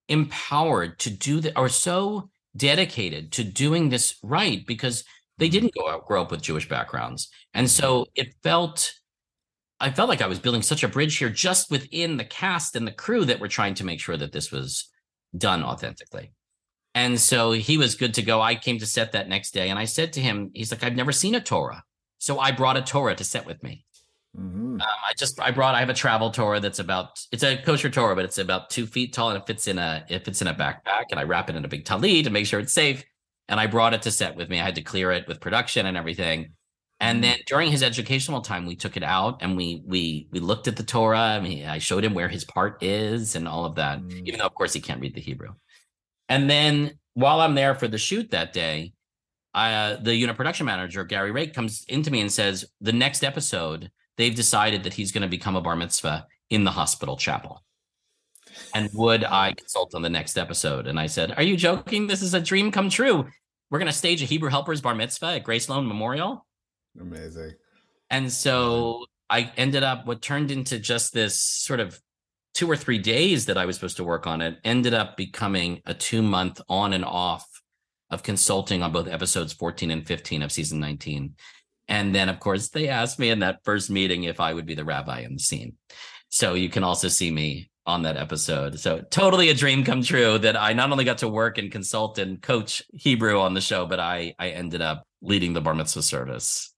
[0.08, 5.04] empowered to do that, or so dedicated to doing this right because
[5.38, 5.54] they mm-hmm.
[5.54, 7.30] didn't go out, grow up with Jewish backgrounds.
[7.54, 8.94] And so it felt,
[9.80, 12.86] I felt like I was building such a bridge here just within the cast and
[12.86, 14.90] the crew that were trying to make sure that this was
[15.38, 16.32] done authentically.
[16.96, 18.42] And so he was good to go.
[18.42, 20.96] I came to set that next day and I said to him, he's like, I've
[20.96, 21.84] never seen a Torah.
[22.18, 23.86] So I brought a Torah to set with me.
[24.38, 24.74] Mm-hmm.
[24.74, 27.90] Um, I just I brought I have a travel Torah that's about it's a kosher
[27.90, 30.48] Torah, but it's about two feet tall and it fits in a it fits in
[30.48, 33.04] a backpack and I wrap it in a big talit to make sure it's safe.
[33.48, 34.60] And I brought it to set with me.
[34.60, 36.52] I had to clear it with production and everything.
[37.00, 37.22] And mm-hmm.
[37.22, 40.76] then during his educational time, we took it out and we we we looked at
[40.76, 41.20] the Torah.
[41.20, 44.28] I mean, I showed him where his part is and all of that, mm-hmm.
[44.28, 45.54] even though of course he can't read the Hebrew.
[46.28, 48.94] And then while I'm there for the shoot that day,
[49.54, 53.24] I, uh, the unit production manager Gary Rake comes into me and says, "The next
[53.24, 53.90] episode
[54.20, 57.64] they've decided that he's going to become a bar mitzvah in the hospital chapel.
[58.76, 60.88] And would I consult on the next episode?
[60.88, 62.08] And I said, Are you joking?
[62.08, 63.28] This is a dream come true.
[63.70, 66.46] We're going to stage a Hebrew Helpers bar mitzvah at Grey Sloan Memorial.
[67.00, 67.54] Amazing.
[68.10, 72.00] And so I ended up what turned into just this sort of
[72.54, 75.82] two or three days that I was supposed to work on it ended up becoming
[75.86, 77.46] a two month on and off
[78.10, 81.36] of consulting on both episodes 14 and 15 of season 19.
[81.88, 84.76] And then, of course, they asked me in that first meeting if I would be
[84.76, 85.74] the rabbi in the scene.
[86.30, 88.80] So you can also see me on that episode.
[88.80, 92.20] So totally a dream come true that I not only got to work and consult
[92.20, 96.04] and coach Hebrew on the show, but I I ended up leading the bar mitzvah
[96.04, 96.74] service.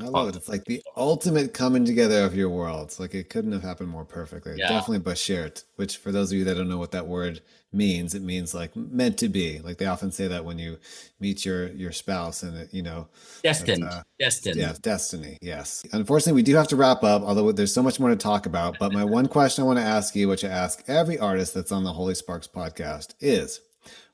[0.00, 0.36] I love it.
[0.36, 2.98] It's like the ultimate coming together of your worlds.
[2.98, 4.54] Like it couldn't have happened more perfectly.
[4.56, 4.68] Yeah.
[4.68, 8.22] Definitely bashert, which for those of you that don't know what that word means, it
[8.22, 9.58] means like meant to be.
[9.58, 10.78] Like they often say that when you
[11.20, 13.08] meet your your spouse and it, you know
[13.42, 13.84] destined.
[13.84, 14.56] Uh, destined.
[14.56, 15.38] Yeah, destiny.
[15.42, 15.84] Yes.
[15.92, 18.78] Unfortunately, we do have to wrap up, although there's so much more to talk about.
[18.78, 21.72] But my one question I want to ask you, which I ask every artist that's
[21.72, 23.60] on the Holy Sparks podcast, is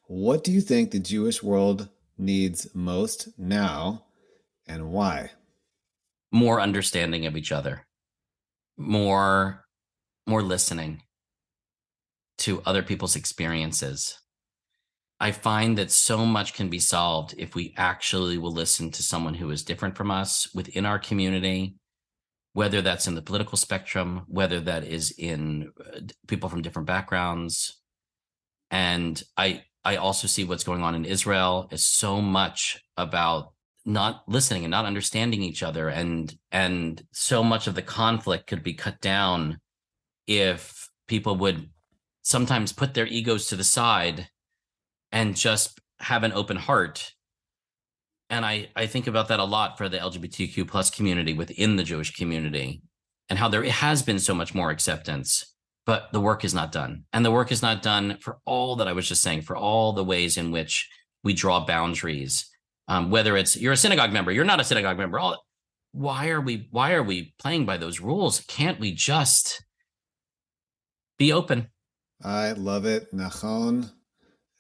[0.06, 4.04] what do you think the Jewish world needs most now
[4.66, 5.30] and why?
[6.30, 7.86] More understanding of each other,
[8.76, 9.64] more
[10.26, 11.02] more listening
[12.36, 14.18] to other people's experiences.
[15.20, 19.34] I find that so much can be solved if we actually will listen to someone
[19.34, 21.74] who is different from us within our community,
[22.52, 27.80] whether that's in the political spectrum, whether that is in uh, people from different backgrounds.
[28.70, 33.52] And I I also see what's going on in Israel is so much about
[33.88, 38.62] not listening and not understanding each other and and so much of the conflict could
[38.62, 39.58] be cut down
[40.26, 41.70] if people would
[42.22, 44.28] sometimes put their egos to the side
[45.10, 47.14] and just have an open heart.
[48.28, 51.82] And i i think about that a lot for the lgbtq plus community within the
[51.82, 52.82] jewish community
[53.30, 55.54] and how there has been so much more acceptance
[55.86, 57.04] but the work is not done.
[57.14, 59.94] And the work is not done for all that i was just saying for all
[59.94, 60.86] the ways in which
[61.24, 62.50] we draw boundaries
[62.88, 65.18] um, whether it's you're a synagogue member, you're not a synagogue member.
[65.18, 65.36] All
[65.92, 68.40] why are we why are we playing by those rules?
[68.40, 69.62] Can't we just
[71.18, 71.68] be open?
[72.22, 73.90] I love it, Nachon.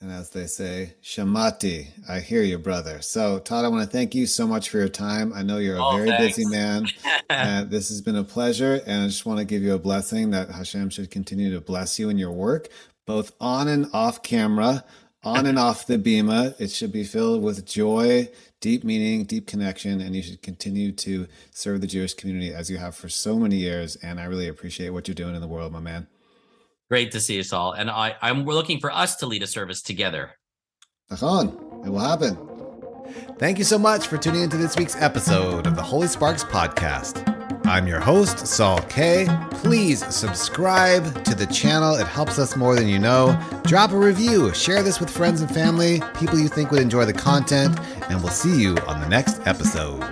[0.00, 3.02] And as they say, Shamati, I hear you, brother.
[3.02, 5.32] So, Todd, I want to thank you so much for your time.
[5.32, 6.36] I know you're a oh, very thanks.
[6.36, 6.86] busy man.
[7.30, 8.80] and this has been a pleasure.
[8.86, 11.98] And I just want to give you a blessing that Hashem should continue to bless
[11.98, 12.68] you in your work,
[13.08, 14.84] both on and off camera
[15.24, 16.54] on and off the bima.
[16.60, 18.28] It should be filled with joy,
[18.60, 22.78] deep meaning, deep connection, and you should continue to serve the Jewish community as you
[22.78, 23.96] have for so many years.
[23.96, 26.06] And I really appreciate what you're doing in the world, my man.
[26.88, 27.72] Great to see you, Saul.
[27.72, 30.32] And I, I'm we're looking for us to lead a service together.
[31.10, 32.36] Achon, it will happen.
[33.38, 37.37] Thank you so much for tuning into this week's episode of the Holy Sparks Podcast.
[37.68, 39.28] I'm your host, Saul K.
[39.50, 41.96] Please subscribe to the channel.
[41.96, 43.38] It helps us more than you know.
[43.64, 47.12] Drop a review, share this with friends and family, people you think would enjoy the
[47.12, 50.02] content, and we'll see you on the next episode.